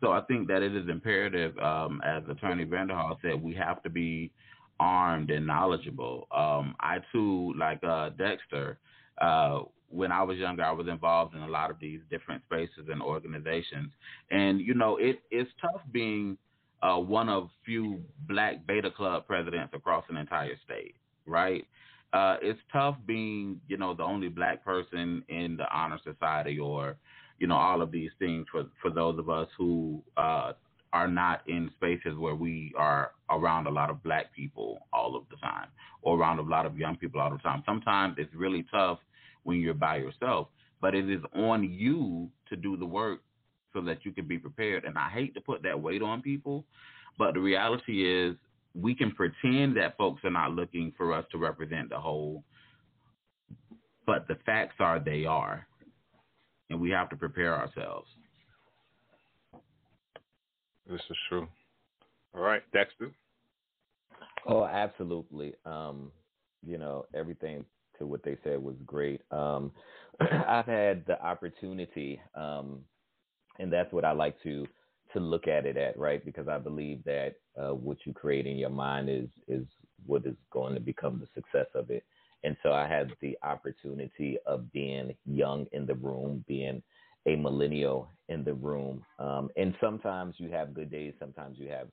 [0.00, 3.90] So I think that it is imperative, um, as Attorney Vanderhall said, we have to
[3.90, 4.32] be
[4.80, 6.26] armed and knowledgeable.
[6.32, 8.78] Um, I too, like uh, Dexter,
[9.20, 12.88] uh, when I was younger, I was involved in a lot of these different spaces
[12.90, 13.92] and organizations.
[14.30, 16.38] And, you know, it, it's tough being
[16.82, 20.94] uh, one of few black beta club presidents across an entire state,
[21.26, 21.66] right?
[22.12, 26.96] Uh, it's tough being, you know, the only black person in the honor society or,
[27.38, 30.52] you know, all of these things for, for those of us who uh,
[30.92, 35.22] are not in spaces where we are around a lot of black people all of
[35.30, 35.68] the time
[36.02, 37.62] or around a lot of young people all the time.
[37.64, 38.98] Sometimes it's really tough
[39.44, 40.48] when you're by yourself.
[40.80, 43.20] But it is on you to do the work
[43.72, 44.84] so that you can be prepared.
[44.84, 46.64] And I hate to put that weight on people,
[47.18, 48.36] but the reality is
[48.74, 52.44] we can pretend that folks are not looking for us to represent the whole,
[54.06, 55.66] but the facts are they are.
[56.70, 58.08] And we have to prepare ourselves.
[60.88, 61.48] This is true.
[62.34, 63.12] All right, Dexter.
[64.46, 65.54] Oh, absolutely.
[65.64, 66.10] Um,
[66.64, 67.64] you know, everything
[68.00, 69.22] to what they said was great.
[69.32, 69.72] Um,
[70.22, 72.80] I've had the opportunity, um,
[73.60, 74.66] and that's what I like to
[75.14, 76.24] to look at it at, right?
[76.24, 79.66] Because I believe that uh, what you create in your mind is is
[80.06, 82.04] what is going to become the success of it.
[82.44, 86.82] And so I had the opportunity of being young in the room, being
[87.26, 89.04] a millennial in the room.
[89.18, 91.88] Um, and sometimes you have good days, sometimes you have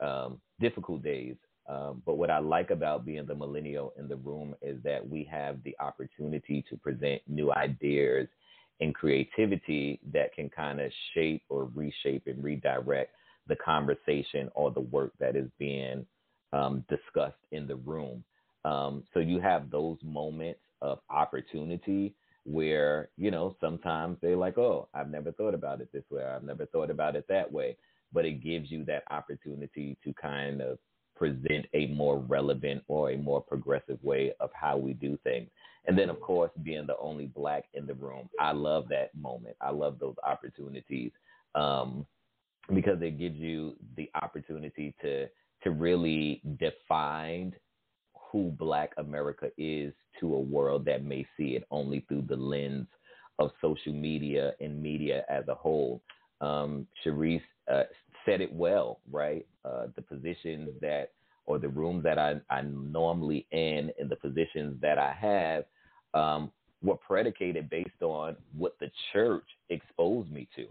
[0.00, 1.36] um, difficult days.
[1.68, 5.28] Um, but what I like about being the millennial in the room is that we
[5.30, 8.28] have the opportunity to present new ideas
[8.80, 13.14] and creativity that can kind of shape or reshape and redirect
[13.48, 16.06] the conversation or the work that is being
[16.52, 18.22] um, discussed in the room.
[18.64, 24.88] Um, so you have those moments of opportunity where, you know, sometimes they're like, oh,
[24.94, 26.24] I've never thought about it this way.
[26.24, 27.76] I've never thought about it that way.
[28.12, 30.78] But it gives you that opportunity to kind of
[31.16, 35.48] present a more relevant or a more progressive way of how we do things.
[35.86, 39.56] And then, of course, being the only black in the room, I love that moment.
[39.60, 41.12] I love those opportunities
[41.54, 42.06] um,
[42.74, 45.26] because it gives you the opportunity to
[45.62, 47.52] to really define
[48.14, 52.86] who Black America is to a world that may see it only through the lens
[53.38, 56.02] of social media and media as a whole.
[56.40, 57.42] Um, Cherice
[57.72, 57.84] uh,
[58.26, 59.46] said it well, right?
[59.64, 61.12] Uh, the positions that
[61.46, 65.64] or the rooms that I, I'm normally in and the positions that I have
[66.12, 66.50] um,
[66.82, 70.66] were predicated based on what the church exposed me to.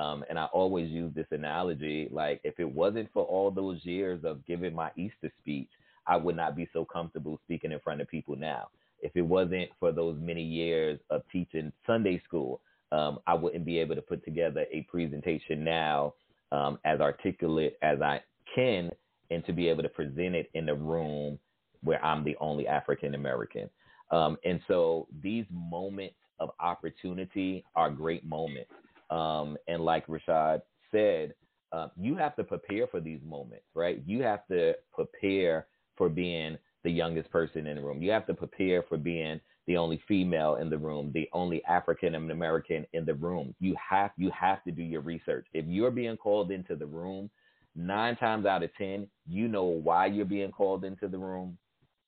[0.00, 4.20] Um, and I always use this analogy like, if it wasn't for all those years
[4.24, 5.68] of giving my Easter speech,
[6.06, 8.68] I would not be so comfortable speaking in front of people now.
[9.00, 12.60] If it wasn't for those many years of teaching Sunday school,
[12.92, 16.14] um, I wouldn't be able to put together a presentation now
[16.52, 18.20] um, as articulate as I
[18.54, 18.90] can
[19.30, 21.38] and to be able to present it in a room
[21.82, 23.68] where I'm the only African American.
[24.10, 28.70] Um, and so these moments of opportunity are great moments.
[29.10, 31.34] Um, and like RaShad said,
[31.72, 34.02] uh, you have to prepare for these moments, right?
[34.06, 38.02] You have to prepare for being the youngest person in the room.
[38.02, 42.14] You have to prepare for being the only female in the room, the only African
[42.14, 43.54] American in the room.
[43.60, 45.46] You have you have to do your research.
[45.52, 47.30] If you're being called into the room,
[47.76, 51.58] nine times out of ten, you know why you're being called into the room,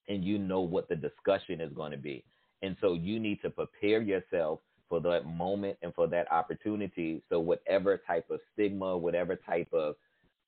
[0.08, 2.24] and you know what the discussion is going to be.
[2.62, 7.22] And so you need to prepare yourself for that moment and for that opportunity.
[7.28, 9.96] So whatever type of stigma, whatever type of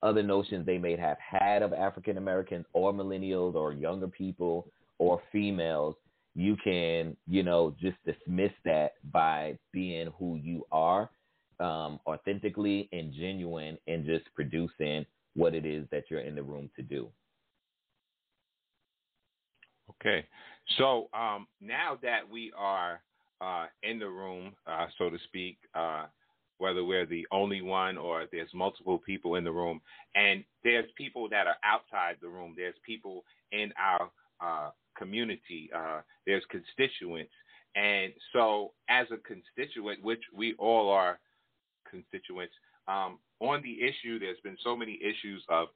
[0.03, 4.67] other notions they may have had of African Americans or millennials or younger people
[4.99, 5.95] or females,
[6.35, 11.11] you can, you know, just dismiss that by being who you are,
[11.61, 15.05] um, authentically and genuine, and just producing
[15.35, 17.09] what it is that you're in the room to do.
[19.91, 20.27] Okay,
[20.79, 23.01] so um, now that we are
[23.41, 26.07] uh, in the room, uh, so to speak, uh,
[26.59, 29.81] whether we're the only one or there's multiple people in the room,
[30.15, 32.55] and there's people that are outside the room.
[32.57, 34.11] There's people in our
[34.41, 34.71] uh,
[35.03, 35.71] community.
[35.75, 37.33] Uh, there's constituents,
[37.75, 41.19] and so as a constituent, which we all are
[41.91, 42.55] constituents,
[42.89, 45.69] um, on the issue, there's been so many issues of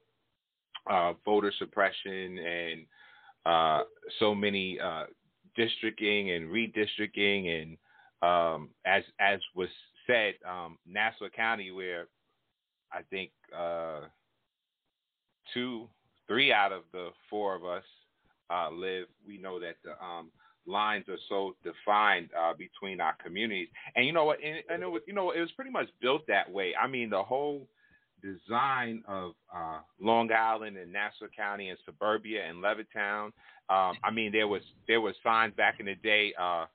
[0.91, 2.87] uh, voter suppression and
[3.45, 3.83] uh,
[4.19, 5.05] so many uh,
[5.57, 7.77] districting and redistricting, and
[8.23, 9.69] um, as as was
[10.07, 12.07] said, um, Nassau County, where
[12.93, 14.03] I think uh,
[15.53, 15.89] two,
[16.29, 17.85] three out of the four of us
[18.51, 20.31] uh, live, we know that the um,
[20.67, 23.69] lines are so defined uh, between our communities.
[23.95, 24.39] And you know what?
[24.45, 26.75] And, and it was, you know, it was pretty much built that way.
[26.81, 27.67] I mean, the whole
[28.23, 33.27] design of uh, Long Island and Nassau County and suburbia and Levittown.
[33.69, 36.67] Um, I mean, there was there was signs back in the day, uh,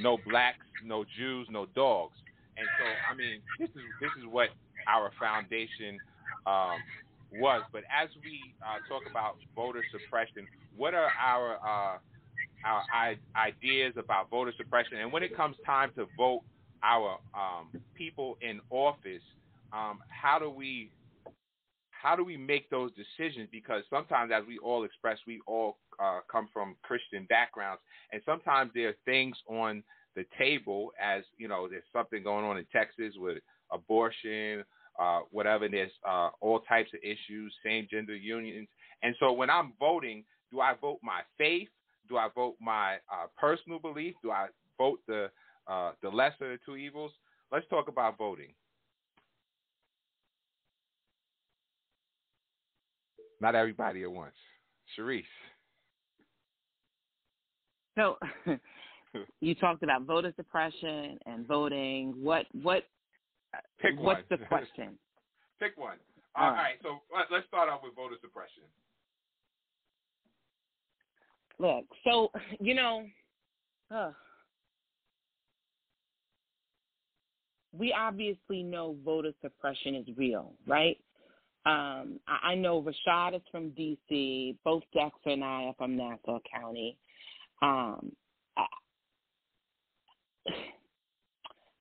[0.00, 2.16] no blacks, no Jews, no dogs.
[2.56, 4.48] And so, I mean, this is this is what
[4.86, 5.98] our foundation
[6.46, 6.76] um,
[7.40, 7.62] was.
[7.72, 10.46] But as we uh, talk about voter suppression,
[10.78, 11.98] what are our uh,
[12.64, 14.98] our I- ideas about voter suppression?
[14.98, 16.42] And when it comes time to vote
[16.82, 19.22] our um, people in office,
[19.72, 20.90] um, how do we
[21.90, 23.48] how do we make those decisions?
[23.50, 28.70] Because sometimes, as we all express, we all uh, come from Christian backgrounds, and sometimes
[28.74, 29.82] there are things on
[30.16, 33.38] the table as you know there's something going on in Texas with
[33.72, 34.64] abortion
[34.98, 35.68] uh, whatever.
[35.68, 38.68] There's uh, all types of issues, same gender unions.
[39.02, 41.68] And so when I'm voting, do I vote my faith?
[42.08, 44.14] Do I vote my uh, personal belief?
[44.22, 45.30] Do I vote the
[45.66, 47.12] uh, the lesser of the two evils?
[47.52, 48.54] Let's talk about voting.
[53.40, 54.34] Not everybody at once.
[54.96, 55.24] Cherice.
[57.96, 58.16] So
[59.40, 62.14] you talked about voter suppression and voting.
[62.16, 62.84] What what
[63.80, 64.38] Pick what's one.
[64.40, 64.98] the question?
[65.60, 65.98] Pick one.
[66.36, 66.58] All All right.
[66.58, 66.74] right.
[66.82, 68.62] So let's start off with voter suppression.
[71.58, 72.30] Look, so
[72.60, 73.06] you know,
[73.94, 74.12] uh,
[77.72, 80.98] we obviously know voter suppression is real, right?
[81.66, 84.58] Um, I, I know RaShad is from D.C.
[84.64, 86.96] Both Dexter and I are from Nassau County.
[87.62, 88.12] Um,
[88.56, 88.66] I,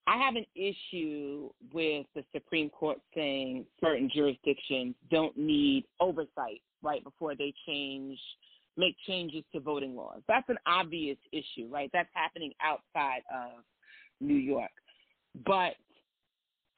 [0.08, 7.04] I have an issue with the Supreme Court saying certain jurisdictions don't need oversight right
[7.04, 8.20] before they change
[8.78, 10.22] make changes to voting laws.
[10.28, 11.90] That's an obvious issue, right?
[11.94, 13.64] That's happening outside of
[14.22, 14.72] New York.
[15.46, 15.76] But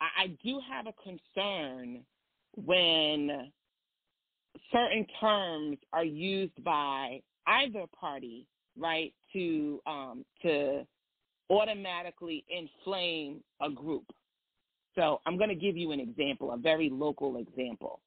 [0.02, 2.00] I, I do have a concern
[2.56, 3.52] when
[4.72, 8.46] certain terms are used by either party,
[8.78, 10.86] right, to um, to
[11.50, 14.06] automatically inflame a group.
[14.96, 18.02] So I'm going to give you an example, a very local example.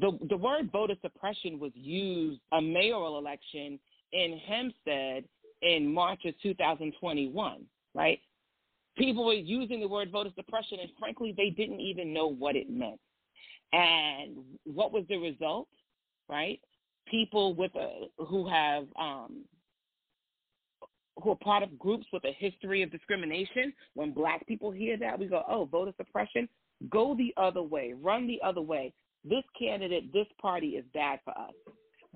[0.00, 3.78] The, the word voter suppression was used a mayoral election
[4.12, 5.24] in Hempstead
[5.62, 8.20] in March of 2021, right?
[8.96, 12.70] People were using the word voter suppression, and frankly, they didn't even know what it
[12.70, 13.00] meant.
[13.72, 15.68] And what was the result,
[16.28, 16.60] right?
[17.08, 19.44] People with a, who have um,
[21.22, 25.18] who are part of groups with a history of discrimination, when black people hear that,
[25.18, 26.48] we go, oh, voter suppression,
[26.90, 28.92] go the other way, run the other way.
[29.28, 31.52] This candidate, this party is bad for us.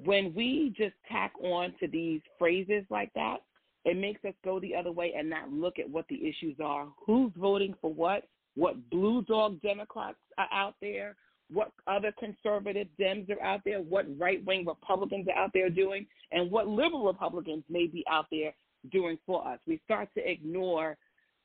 [0.05, 3.39] When we just tack on to these phrases like that,
[3.85, 6.87] it makes us go the other way and not look at what the issues are,
[7.07, 11.17] who's voting for what, what blue dog Democrats are out there,
[11.53, 16.07] what other conservative Dems are out there, what right wing Republicans are out there doing,
[16.31, 18.53] and what liberal Republicans may be out there
[18.93, 19.59] doing for us.
[19.67, 20.97] We start to ignore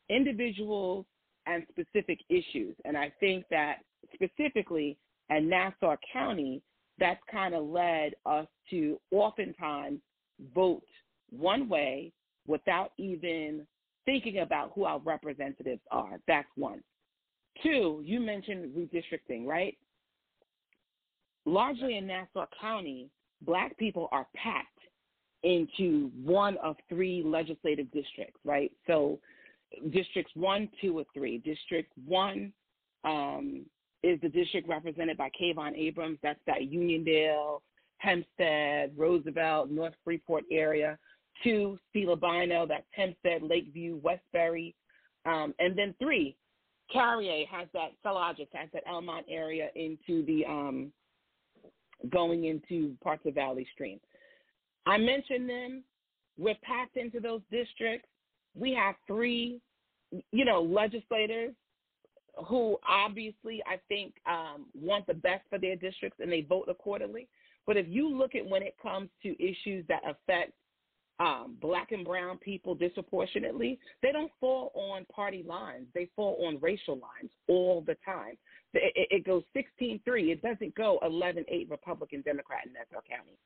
[0.09, 1.05] individuals
[1.47, 2.75] and specific issues.
[2.85, 3.77] And I think that
[4.13, 4.97] specifically
[5.29, 6.61] in Nassau County,
[6.99, 9.99] that's kind of led us to oftentimes
[10.53, 10.83] vote
[11.29, 12.11] one way
[12.47, 13.65] without even
[14.05, 16.19] thinking about who our representatives are.
[16.27, 16.81] That's one.
[17.63, 19.77] Two, you mentioned redistricting, right?
[21.45, 23.09] Largely in Nassau County,
[23.41, 24.67] black people are packed
[25.43, 28.71] into one of three legislative districts, right?
[28.87, 29.19] So
[29.91, 31.37] districts one, two, or three.
[31.39, 32.51] District one
[33.03, 33.65] um,
[34.05, 36.19] is the district represented by Kevan Abrahams.
[36.21, 37.59] That's that Uniondale,
[37.97, 40.97] Hempstead, Roosevelt, North Freeport area.
[41.43, 44.75] Two, Steve Bynoe, that's Hempstead, Lakeview, Westbury.
[45.25, 46.35] Um, and then three,
[46.93, 50.91] Carrié has that, Solages has that Elmont area into the, um,
[52.11, 53.99] going into parts of Valley Stream.
[54.85, 55.83] I mentioned them.
[56.37, 58.07] We're packed into those districts.
[58.53, 59.59] We have three,
[60.31, 61.53] you know, legislators
[62.47, 67.27] who obviously I think um, want the best for their districts and they vote accordingly.
[67.65, 70.53] But if you look at when it comes to issues that affect
[71.19, 75.87] um, black and brown people disproportionately, they don't fall on party lines.
[75.93, 78.37] They fall on racial lines all the time.
[78.73, 80.31] It, it goes 16 3.
[80.31, 83.37] It doesn't go 11 8 Republican Democrat in Nassau County.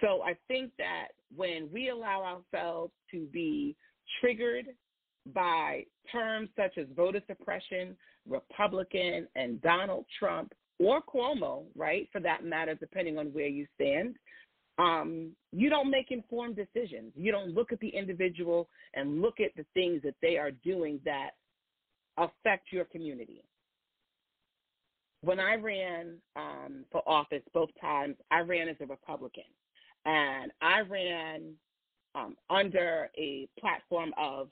[0.00, 3.74] So I think that when we allow ourselves to be
[4.20, 4.66] triggered
[5.34, 7.96] by terms such as voter suppression,
[8.28, 14.16] Republican, and Donald Trump, or Cuomo, right, for that matter, depending on where you stand,
[14.78, 17.12] um, you don't make informed decisions.
[17.14, 21.00] You don't look at the individual and look at the things that they are doing
[21.04, 21.30] that
[22.18, 23.42] affect your community.
[25.22, 29.44] When I ran um, for office both times, I ran as a Republican
[30.04, 31.54] and I ran
[32.14, 34.48] um, under a platform of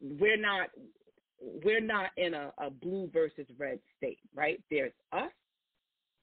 [0.00, 0.68] we're not
[1.64, 4.60] we're not in a, a blue versus red state, right?
[4.70, 5.30] There's us,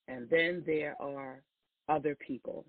[0.08, 1.42] and then there are
[1.90, 2.66] other people.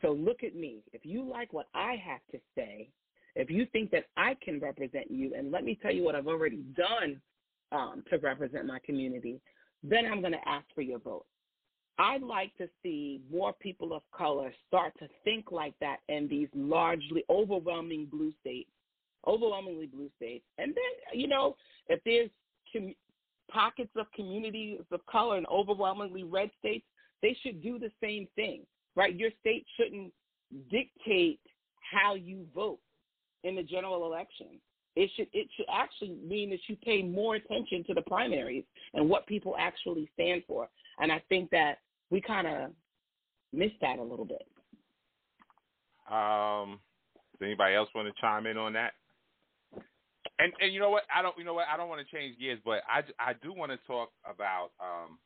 [0.00, 0.78] So look at me.
[0.92, 2.88] If you like what I have to say,
[3.34, 6.26] if you think that I can represent you, and let me tell you what I've
[6.26, 7.20] already done
[7.72, 9.40] um, to represent my community,
[9.82, 11.26] then I'm going to ask for your vote.
[11.98, 16.48] I'd like to see more people of color start to think like that in these
[16.54, 18.70] largely overwhelming blue states,
[19.26, 20.44] overwhelmingly blue states.
[20.58, 21.56] And then, you know,
[21.88, 22.30] if there's
[22.72, 22.94] com-
[23.50, 26.84] pockets of communities of color in overwhelmingly red states,
[27.22, 28.62] they should do the same thing,
[28.94, 29.14] right?
[29.14, 30.12] Your state shouldn't
[30.70, 31.40] dictate
[31.90, 32.78] how you vote
[33.44, 34.60] in the general election.
[34.96, 38.64] It should it should actually mean that you pay more attention to the primaries
[38.94, 40.68] and what people actually stand for.
[40.98, 41.78] And I think that
[42.10, 42.70] we kind of
[43.52, 44.44] missed that a little bit.
[46.10, 46.80] Um,
[47.38, 48.92] does anybody else want to chime in on that?
[50.38, 51.02] And and you know what?
[51.14, 51.66] I don't you know what?
[51.72, 55.18] I don't want to change gears, but I I do want to talk about um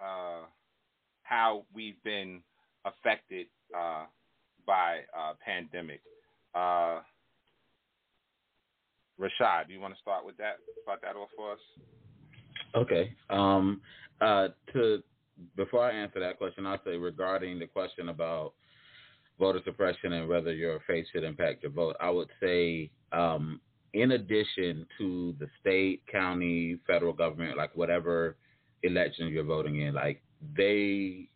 [0.00, 0.46] uh
[1.22, 2.42] how we've been
[2.84, 3.46] affected
[3.76, 4.06] uh
[4.66, 6.00] by uh pandemic.
[6.54, 7.00] Uh
[9.20, 10.58] RaShad, do you want to start with that?
[10.84, 11.58] Start that off for us.
[12.74, 13.12] Okay.
[13.30, 13.80] Um,
[14.20, 15.02] uh, to
[15.56, 18.54] before I answer that question, I'll say regarding the question about
[19.38, 23.60] voter suppression and whether your faith should impact your vote, I would say, um,
[23.94, 28.36] in addition to the state, county, federal government, like whatever
[28.82, 30.22] elections you're voting in, like
[30.56, 31.28] they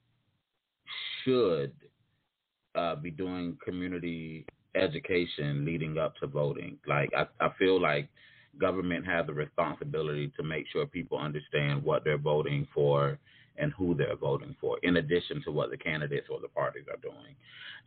[1.25, 1.73] should
[2.75, 6.79] uh, be doing community education leading up to voting.
[6.87, 8.09] Like I, I feel like
[8.59, 13.19] government has the responsibility to make sure people understand what they're voting for
[13.59, 16.97] and who they're voting for, in addition to what the candidates or the parties are
[16.99, 17.35] doing.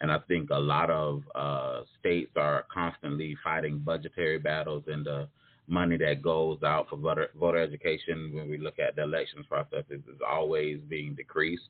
[0.01, 5.27] And I think a lot of uh, states are constantly fighting budgetary battles and the
[5.67, 9.83] money that goes out for voter, voter education when we look at the elections process
[9.89, 11.69] is, is always being decreased.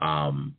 [0.00, 0.54] Um,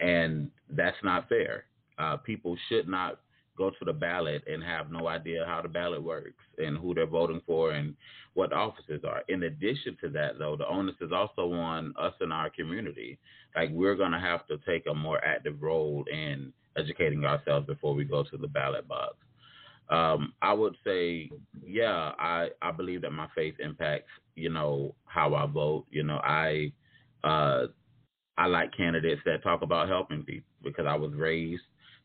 [0.00, 1.64] and that's not fair.
[1.98, 3.20] Uh, people should not
[3.56, 7.06] go to the ballot and have no idea how the ballot works and who they're
[7.06, 7.94] voting for and
[8.34, 9.22] what offices are.
[9.28, 13.18] In addition to that, though, the onus is also on us in our community.
[13.54, 17.94] Like we're going to have to take a more active role in educating ourselves before
[17.94, 19.16] we go to the ballot box.
[19.90, 21.30] Um, I would say,
[21.64, 25.84] yeah, I, I believe that my faith impacts, you know, how I vote.
[25.90, 26.72] You know, I
[27.22, 27.66] uh,
[28.36, 31.62] I like candidates that talk about helping people because I was raised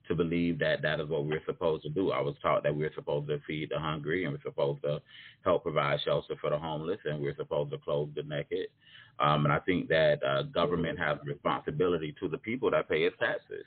[0.09, 2.11] to believe that that is what we're supposed to do.
[2.11, 5.01] I was taught that we're supposed to feed the hungry and we're supposed to
[5.45, 8.67] help provide shelter for the homeless and we're supposed to clothe the naked.
[9.19, 13.15] Um, and I think that uh, government has responsibility to the people that pay its
[13.19, 13.65] taxes.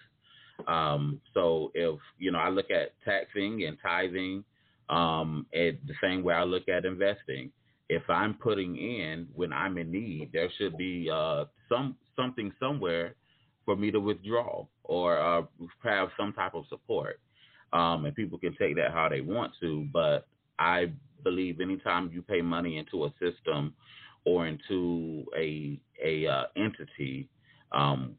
[0.66, 4.44] Um, so if you know, I look at taxing and tithing
[4.88, 7.50] um, the same way I look at investing.
[7.88, 13.14] If I'm putting in when I'm in need, there should be uh, some something somewhere
[13.64, 15.42] for me to withdraw or uh,
[15.82, 17.20] have some type of support.
[17.72, 20.26] Um, and people can take that how they want to, but
[20.58, 20.92] I
[21.24, 23.74] believe anytime you pay money into a system
[24.24, 27.28] or into a a uh, entity,
[27.72, 28.14] um,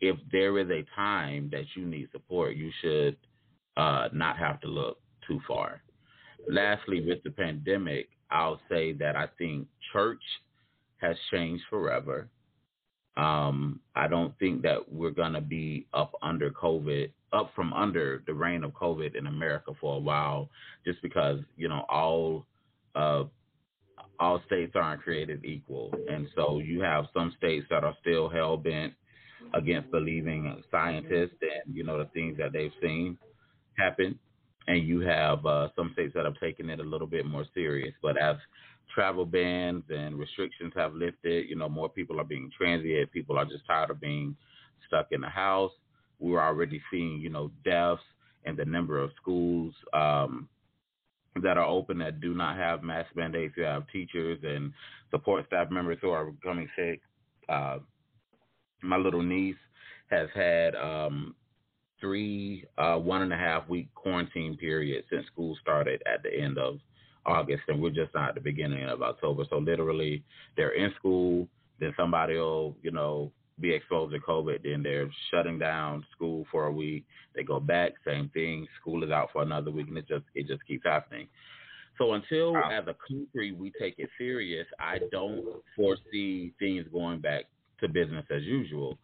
[0.00, 3.16] if there is a time that you need support, you should
[3.76, 5.82] uh, not have to look too far.
[6.48, 10.22] Lastly, with the pandemic, I'll say that I think church
[10.96, 12.28] has changed forever.
[13.16, 18.32] Um, I don't think that we're to be up under COVID, up from under the
[18.32, 20.48] reign of COVID in America for a while,
[20.84, 22.46] just because you know all
[22.94, 23.24] uh,
[24.18, 28.56] all states aren't created equal, and so you have some states that are still hell
[28.56, 28.94] bent
[29.54, 33.18] against believing scientists and you know the things that they've seen
[33.76, 34.18] happen,
[34.68, 37.92] and you have uh, some states that have taken it a little bit more serious.
[38.00, 38.36] But as
[38.94, 41.48] travel bans and restrictions have lifted.
[41.48, 43.12] You know, more people are being transient.
[43.12, 44.36] People are just tired of being
[44.86, 45.72] stuck in the house.
[46.18, 48.02] We were already seeing, you know, deaths
[48.44, 50.48] and the number of schools um,
[51.42, 53.54] that are open that do not have mask mandates.
[53.56, 54.72] You have teachers and
[55.10, 57.00] support staff members who are becoming sick.
[57.48, 57.78] Uh,
[58.82, 59.56] my little niece
[60.10, 61.34] has had um,
[62.00, 66.58] three uh, one and a half week quarantine period since school started at the end
[66.58, 66.78] of
[67.26, 69.44] August, and we're just not at the beginning of October.
[69.48, 70.24] So literally,
[70.56, 71.48] they're in school,
[71.80, 76.66] then somebody will, you know, be exposed to COVID, then they're shutting down school for
[76.66, 77.04] a week.
[77.34, 78.66] They go back, same thing.
[78.80, 81.28] School is out for another week, and it just it just keeps happening.
[81.98, 82.70] So until wow.
[82.72, 85.44] as a country we take it serious, I don't
[85.76, 87.44] foresee things going back
[87.80, 88.98] to business as usual.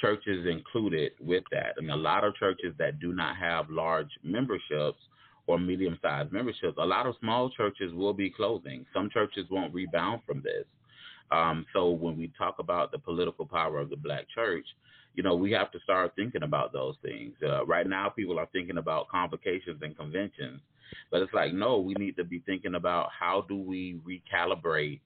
[0.00, 4.98] Churches included with that, and a lot of churches that do not have large memberships
[5.46, 8.86] or medium sized memberships, a lot of small churches will be closing.
[8.94, 10.64] Some churches won't rebound from this.
[11.30, 14.66] Um, so when we talk about the political power of the black church,
[15.14, 17.34] you know, we have to start thinking about those things.
[17.42, 20.60] Uh, right now, people are thinking about convocations and conventions,
[21.10, 25.00] but it's like, no, we need to be thinking about how do we recalibrate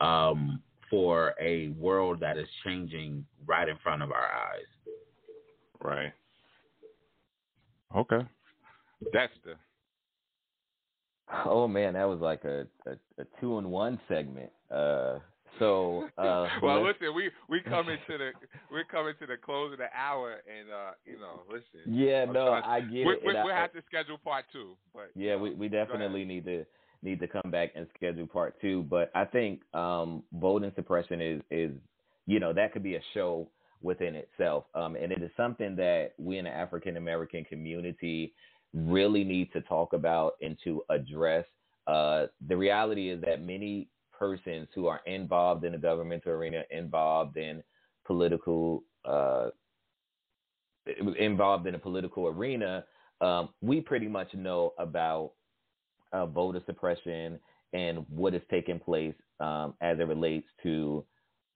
[0.00, 4.66] um, for a world that is changing right in front of our eyes.
[5.82, 6.12] Right.
[7.96, 8.26] Okay.
[9.12, 9.54] That's the
[11.44, 14.50] Oh man, that was like a a, a two in one segment.
[14.70, 15.18] Uh,
[15.58, 18.30] so uh, well, listen, we we coming to the
[18.72, 21.92] we come into the close of the hour, and uh, you know, listen.
[21.92, 23.20] Yeah, I'm no, I get we, it.
[23.24, 26.64] We, we have to schedule part two, but yeah, we we definitely need to
[27.02, 28.84] need to come back and schedule part two.
[28.84, 31.72] But I think um, voting suppression is is
[32.26, 33.48] you know that could be a show
[33.82, 38.32] within itself, um, and it is something that we in the African American community
[38.74, 41.44] really need to talk about and to address.
[41.86, 47.36] Uh, the reality is that many persons who are involved in the governmental arena, involved
[47.36, 47.62] in
[48.06, 49.48] political, uh,
[51.18, 52.84] involved in the political arena,
[53.20, 55.32] um, we pretty much know about
[56.12, 57.38] uh, voter suppression
[57.72, 61.04] and what is taking place um, as it relates to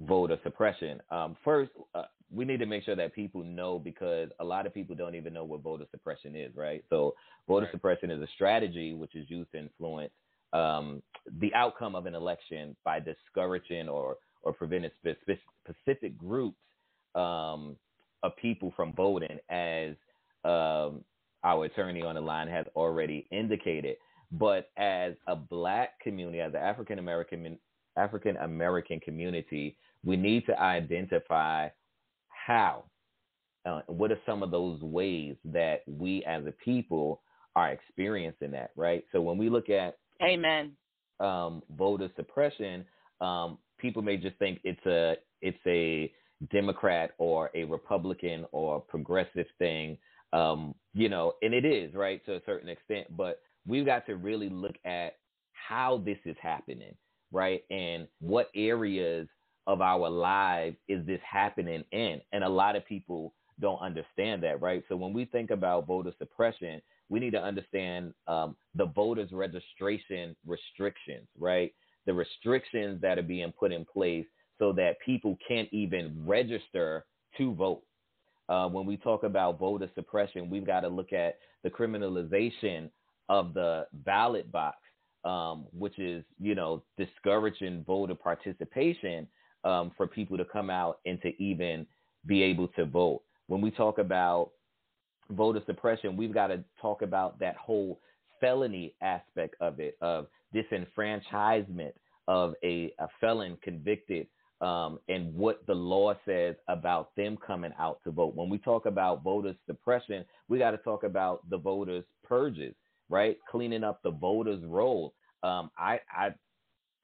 [0.02, 1.00] voter suppression.
[1.10, 2.04] Um, first, uh,
[2.34, 5.32] we need to make sure that people know because a lot of people don't even
[5.32, 6.82] know what voter suppression is, right?
[6.88, 7.14] So
[7.46, 7.72] voter right.
[7.72, 10.12] suppression is a strategy which is used to influence
[10.52, 11.02] um,
[11.40, 16.58] the outcome of an election by discouraging or or preventing specific groups
[17.14, 17.76] um,
[18.24, 19.94] of people from voting, as
[20.44, 21.04] um,
[21.44, 23.96] our attorney on the line has already indicated.
[24.32, 27.58] But as a black community, as an African American
[27.96, 31.68] African American community, we need to identify
[32.46, 32.84] how?
[33.64, 37.22] Uh, what are some of those ways that we as a people
[37.54, 39.04] are experiencing that, right?
[39.12, 40.72] So when we look at Amen.
[41.20, 42.84] Um, voter suppression,
[43.20, 46.12] um, people may just think it's a it's a
[46.50, 49.98] Democrat or a Republican or progressive thing.
[50.32, 54.16] Um, you know, and it is right to a certain extent, but we've got to
[54.16, 55.18] really look at
[55.52, 56.94] how this is happening,
[57.30, 57.62] right?
[57.70, 59.28] And what areas
[59.66, 62.20] of our lives is this happening in?
[62.32, 64.82] And a lot of people don't understand that, right?
[64.88, 70.34] So when we think about voter suppression, we need to understand um, the voters' registration
[70.46, 71.72] restrictions, right?
[72.06, 74.26] The restrictions that are being put in place
[74.58, 77.04] so that people can't even register
[77.38, 77.82] to vote.
[78.48, 82.90] Uh, when we talk about voter suppression, we've got to look at the criminalization
[83.28, 84.78] of the ballot box,
[85.24, 89.26] um, which is, you know, discouraging voter participation
[89.64, 91.86] um, for people to come out and to even
[92.26, 93.22] be able to vote.
[93.48, 94.50] When we talk about
[95.30, 98.00] voter suppression, we've got to talk about that whole
[98.40, 101.92] felony aspect of it, of disenfranchisement
[102.28, 104.26] of a, a felon convicted
[104.60, 108.36] um, and what the law says about them coming out to vote.
[108.36, 112.74] When we talk about voter suppression, we got to talk about the voters' purges,
[113.08, 113.36] right?
[113.50, 115.14] Cleaning up the voters' roll.
[115.42, 116.28] Um, I, I,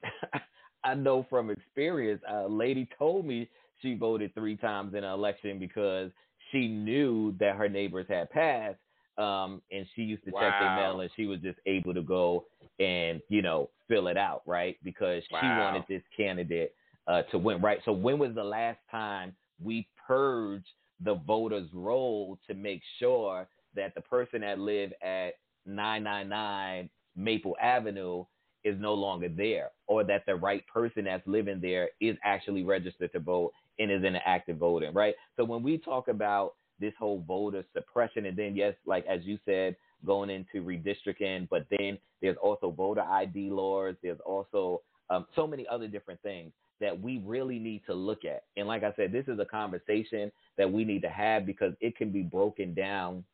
[0.85, 2.22] I know from experience.
[2.29, 3.49] A lady told me
[3.83, 6.11] she voted three times in an election because
[6.51, 8.79] she knew that her neighbors had passed,
[9.18, 10.41] um, and she used to wow.
[10.41, 12.47] check their mail, and she was just able to go
[12.79, 14.76] and you know fill it out, right?
[14.85, 15.41] Because wow.
[15.41, 16.74] she wanted this candidate
[17.07, 17.81] uh, to win, right?
[17.85, 20.66] So when was the last time we purged
[21.01, 25.35] the voters' roll to make sure that the person that lived at
[25.66, 28.24] 999 Maple Avenue
[28.65, 33.13] is no longer there, or that the right person that's living there is actually registered
[33.13, 35.15] to vote and is in an active voting, right?
[35.37, 39.39] So when we talk about this whole voter suppression, and then yes, like as you
[39.45, 43.95] said, going into redistricting, but then there's also voter ID laws.
[44.03, 48.45] There's also um, so many other different things that we really need to look at.
[48.57, 51.97] And like I said, this is a conversation that we need to have because it
[51.97, 53.25] can be broken down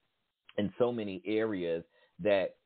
[0.56, 1.84] in so many areas
[2.20, 2.56] that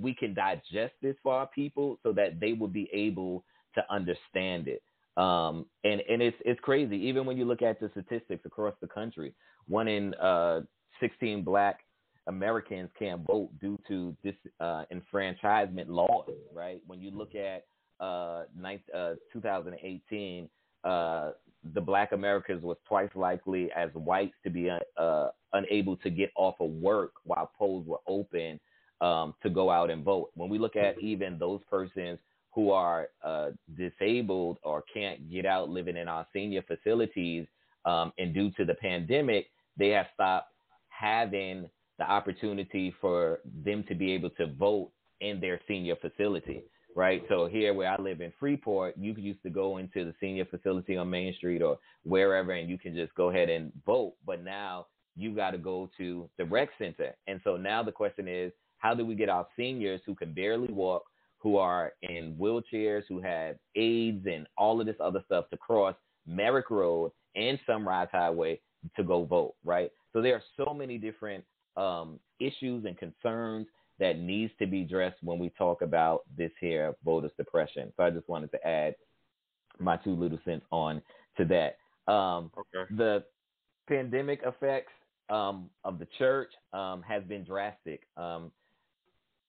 [0.00, 4.68] we can digest this for our people so that they will be able to understand
[4.68, 4.82] it.
[5.16, 6.96] Um, and and it's it's crazy.
[6.96, 9.32] Even when you look at the statistics across the country,
[9.68, 10.62] one in uh,
[11.00, 11.80] 16 black
[12.26, 14.84] Americans can't vote due to this uh,
[15.86, 16.30] laws.
[16.52, 16.80] Right?
[16.86, 17.64] When you look at
[18.00, 18.44] uh,
[18.94, 20.48] uh, 2018,
[20.82, 21.30] uh,
[21.74, 26.56] the black Americans was twice likely as whites to be uh, unable to get off
[26.60, 28.58] of work while polls were open
[29.04, 30.30] um, to go out and vote.
[30.34, 32.18] When we look at even those persons
[32.54, 37.46] who are uh, disabled or can't get out living in our senior facilities,
[37.84, 40.48] um, and due to the pandemic, they have stopped
[40.88, 44.90] having the opportunity for them to be able to vote
[45.20, 46.62] in their senior facility.
[46.96, 47.24] Right.
[47.28, 50.96] So here where I live in Freeport, you used to go into the senior facility
[50.96, 54.14] on Main Street or wherever and you can just go ahead and vote.
[54.24, 54.86] But now
[55.16, 57.14] you got to go to the rec center.
[57.26, 58.52] And so now the question is,
[58.84, 61.04] how do we get our seniors who can barely walk,
[61.38, 65.94] who are in wheelchairs, who have AIDS and all of this other stuff to cross
[66.26, 68.60] Merrick Road and Sunrise Highway
[68.94, 69.90] to go vote, right?
[70.12, 71.44] So there are so many different
[71.78, 73.68] um, issues and concerns
[74.00, 77.90] that needs to be addressed when we talk about this here voter suppression.
[77.96, 78.96] So I just wanted to add
[79.78, 81.00] my two little cents on
[81.38, 82.12] to that.
[82.12, 82.94] Um, okay.
[82.94, 83.24] The
[83.88, 84.92] pandemic effects
[85.30, 88.02] um, of the church um, has been drastic.
[88.18, 88.52] Um,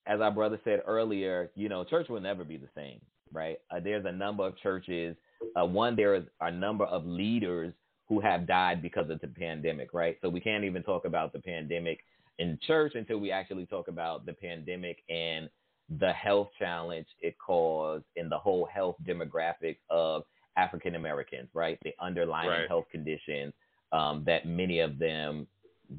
[0.08, 3.00] as our brother said earlier, you know, church will never be the same,
[3.32, 3.58] right?
[3.72, 5.16] Uh, there's a number of churches.
[5.60, 7.74] Uh, one, there is a number of leaders
[8.08, 10.18] who have died because of the pandemic, right?
[10.22, 12.00] So we can't even talk about the pandemic
[12.38, 15.50] in church until we actually talk about the pandemic and
[16.00, 20.24] the health challenge it caused in the whole health demographic of
[20.58, 21.78] African Americans, right?
[21.84, 22.68] The underlying right.
[22.68, 23.54] health conditions
[23.92, 25.48] um, that many of them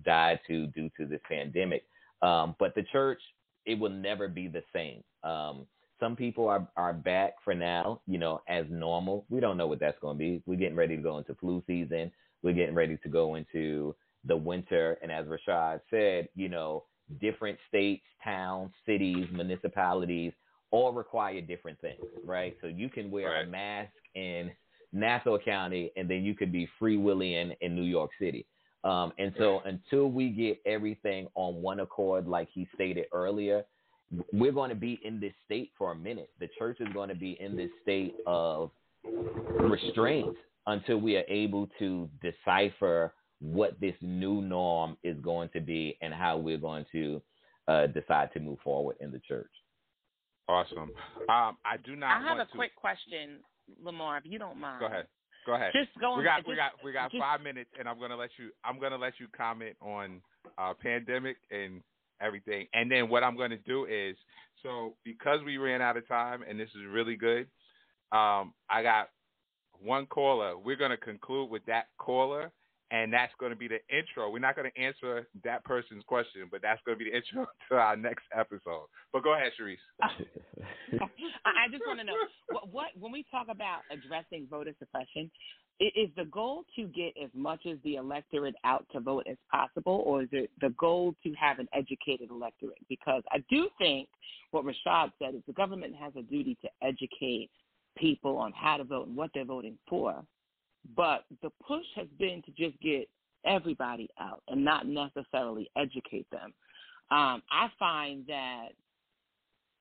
[0.04, 1.84] died to due to this pandemic.
[2.22, 3.20] Um, but the church,
[3.66, 5.02] it will never be the same.
[5.22, 5.66] Um,
[5.98, 9.24] some people are, are back for now, you know, as normal.
[9.30, 10.42] We don't know what that's going to be.
[10.46, 12.12] We're getting ready to go into flu season.
[12.42, 13.94] We're getting ready to go into
[14.24, 14.98] the winter.
[15.02, 16.84] And as RaShad said, you know,
[17.20, 20.32] different states, towns, cities, municipalities
[20.70, 22.56] all require different things, right?
[22.60, 23.46] So you can wear right.
[23.46, 24.50] a mask in
[24.92, 28.46] Nassau County and then you could be free willing in New York City.
[28.86, 33.64] Um, and so until we get everything on one accord, like he stated earlier,
[34.32, 36.30] we're going to be in this state for a minute.
[36.38, 38.70] The church is going to be in this state of
[39.58, 40.36] restraint
[40.68, 46.14] until we are able to decipher what this new norm is going to be and
[46.14, 47.20] how we're going to
[47.66, 49.50] uh, decide to move forward in the church.
[50.48, 50.92] Awesome.
[51.28, 52.10] Um, I do not.
[52.10, 52.56] I have want a to...
[52.56, 53.40] quick question,
[53.82, 54.78] Lamar, if you don't mind.
[54.78, 55.06] Go ahead.
[55.46, 55.70] Go ahead.
[55.72, 56.18] Just going.
[56.18, 58.50] we got just, we got we got just, five minutes, and I'm gonna let you.
[58.64, 60.20] I'm gonna let you comment on
[60.58, 61.80] uh, pandemic and
[62.20, 62.66] everything.
[62.72, 64.16] And then what I'm going to do is,
[64.62, 67.46] so because we ran out of time, and this is really good,
[68.12, 69.10] um, I got
[69.80, 70.56] one caller.
[70.56, 72.50] We're going to conclude with that caller,
[72.90, 74.30] and that's going to be the intro.
[74.30, 77.46] We're not going to answer that person's question, but that's going to be the intro
[77.70, 78.86] to our next episode.
[79.12, 79.78] But go ahead, Cherice.
[80.02, 82.14] I just want to know
[82.50, 85.30] what, what when we talk about addressing voter suppression,
[85.78, 90.02] is the goal to get as much as the electorate out to vote as possible,
[90.06, 92.78] or is it the goal to have an educated electorate?
[92.88, 94.08] Because I do think
[94.52, 97.50] what RaShad said is the government has a duty to educate
[97.98, 100.24] people on how to vote and what they're voting for.
[100.94, 103.08] But the push has been to just get
[103.44, 106.52] everybody out and not necessarily educate them.
[107.10, 108.68] Um, I find that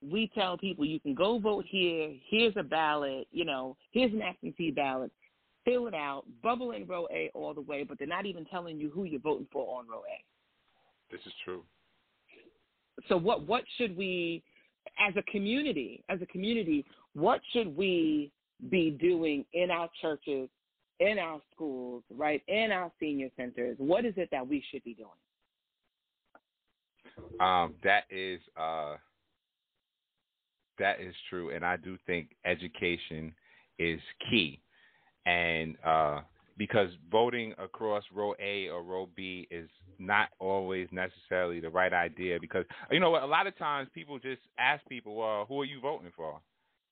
[0.02, 4.22] we tell people you can go vote here, here's a ballot, you know, here's an
[4.22, 5.12] absentee ballot,
[5.64, 8.78] fill it out, bubble in row A all the way, but they're not even telling
[8.78, 11.12] you who you're voting for on row A.
[11.12, 11.64] This is true.
[13.10, 14.44] So what what should we
[15.00, 18.32] as a community, as a community, what should we
[18.70, 20.50] be doing in our churches,
[21.00, 23.76] in our schools, right, in our senior centers?
[23.78, 25.10] What is it that we should be doing?
[27.40, 28.96] Um, that is uh,
[30.80, 33.34] that is true, and I do think education
[33.80, 34.62] is key,
[35.26, 36.22] and uh,
[36.58, 39.70] because voting across row A or row B is
[40.00, 42.38] not always necessarily the right idea.
[42.40, 45.66] Because you know what, a lot of times people just ask people, "Well, who are
[45.66, 46.40] you voting for?"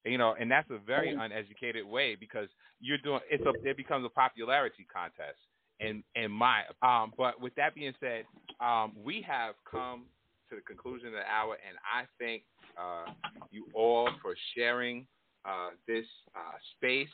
[0.05, 2.49] You know, and that's a very uneducated way because
[2.81, 5.39] you're doing it's a it becomes a popularity contest.
[5.79, 8.25] In in my um, but with that being said,
[8.59, 10.03] um, we have come
[10.49, 12.43] to the conclusion of the hour, and I thank
[12.77, 13.11] uh,
[13.51, 15.07] you all for sharing
[15.45, 17.09] uh, this uh, space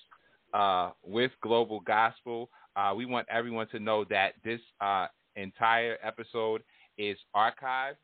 [0.53, 2.49] uh, with Global Gospel.
[2.75, 6.63] Uh, we want everyone to know that this uh, entire episode
[6.97, 7.97] is archived,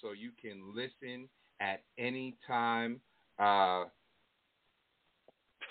[0.00, 1.28] so you can listen
[1.60, 3.00] at any time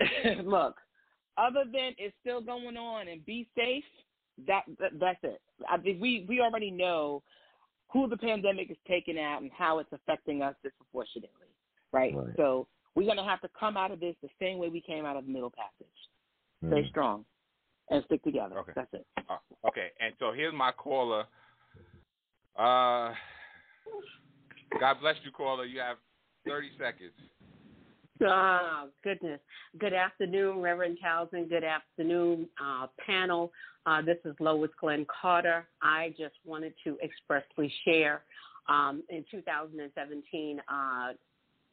[0.44, 0.76] Look,
[1.36, 3.84] other than it's still going on and be safe,
[4.46, 5.40] that, that that's it.
[5.68, 7.22] I think we we already know
[7.90, 11.48] who the pandemic is taking out and how it's affecting us disproportionately,
[11.92, 12.14] right?
[12.14, 12.34] Right.
[12.36, 15.04] So we're going to have to come out of this the same way we came
[15.04, 15.94] out of the middle passage.
[16.66, 16.88] Stay Mm.
[16.90, 17.24] strong
[17.90, 18.58] and stick together.
[18.58, 18.72] Okay.
[18.74, 19.06] That's it.
[19.28, 21.24] Uh, okay, and so here's my caller.
[22.58, 23.14] Uh,
[24.80, 25.64] God bless you, caller.
[25.64, 25.96] You have
[26.46, 27.12] 30 seconds.
[28.20, 29.40] Oh, goodness.
[29.78, 31.48] Good afternoon, Reverend Townsend.
[31.48, 33.52] Good afternoon, uh, panel.
[33.88, 35.66] Uh, this is Lois Glenn Carter.
[35.80, 38.20] I just wanted to expressly share
[38.68, 41.12] um, in 2017, uh,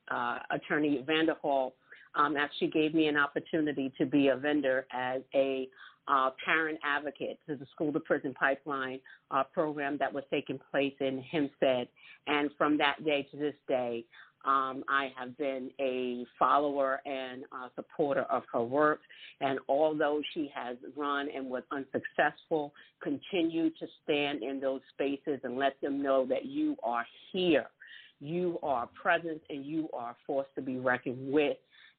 [0.10, 1.74] uh, Attorney Vanderhall
[2.16, 5.68] um, actually gave me an opportunity to be a vendor as a
[6.08, 9.02] uh, parent advocate to the School to Prison Pipeline
[9.32, 11.90] uh, program that was taking place in Hempstead.
[12.28, 14.06] And from that day to this day,
[14.46, 17.44] um, I have been a follower and
[17.76, 19.00] supporter of her work.
[19.42, 25.58] And although she has run and was unsuccessful, continue to stand in those spaces and
[25.58, 27.68] let them know that you are here.
[28.22, 31.58] You are present and you are a force to be reckoned with.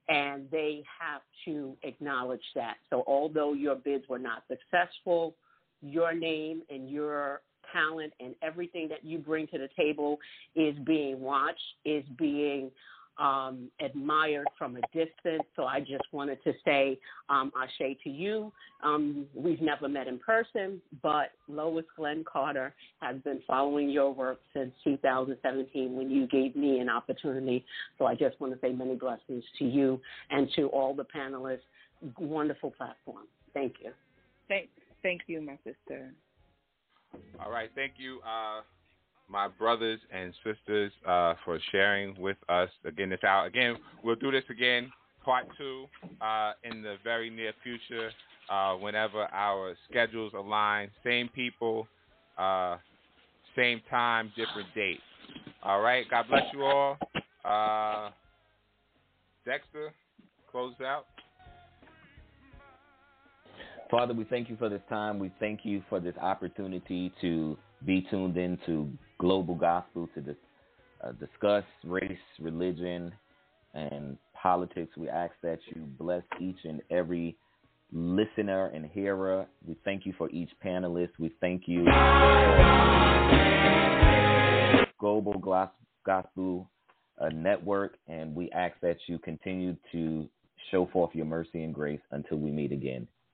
[0.08, 2.76] And they have to acknowledge that.
[2.90, 5.34] So, although your bids were not successful,
[5.82, 7.40] your name and your
[7.72, 10.18] talent and everything that you bring to the table
[10.54, 12.70] is being watched, is being
[13.18, 15.42] um, admired from a distance.
[15.54, 16.98] So I just wanted to say,
[17.28, 18.52] um, Ashe to you.
[18.82, 24.40] Um, we've never met in person, but Lois Glenn Carter has been following your work
[24.52, 27.64] since 2017 when you gave me an opportunity.
[27.98, 30.00] So I just want to say many blessings to you
[30.30, 31.60] and to all the panelists.
[32.18, 33.24] Wonderful platform.
[33.54, 33.92] Thank you.
[34.48, 34.68] Thank,
[35.02, 36.12] thank you, my sister.
[37.44, 38.62] All right, thank you, uh,
[39.28, 43.46] my brothers and sisters, uh, for sharing with us again this hour.
[43.46, 44.90] Again, we'll do this again,
[45.24, 45.86] part two,
[46.20, 48.10] uh, in the very near future,
[48.48, 50.90] uh, whenever our schedules align.
[51.04, 51.88] Same people,
[52.38, 52.76] uh,
[53.56, 55.00] same time, different date.
[55.62, 56.08] All right.
[56.08, 56.98] God bless you all.
[57.44, 58.10] Uh,
[59.44, 59.92] Dexter,
[60.50, 61.06] close out.
[63.90, 65.18] Father, we thank you for this time.
[65.18, 70.36] We thank you for this opportunity to be tuned in to global gospel to dis-
[71.04, 73.12] uh, discuss race, religion,
[73.74, 74.96] and politics.
[74.96, 77.36] We ask that you bless each and every
[77.92, 79.46] listener and hearer.
[79.64, 81.10] We thank you for each panelist.
[81.20, 81.92] We thank you for
[84.98, 85.38] global
[86.04, 86.68] gospel
[87.20, 90.28] uh, network, and we ask that you continue to
[90.72, 93.06] show forth your mercy and grace until we meet again.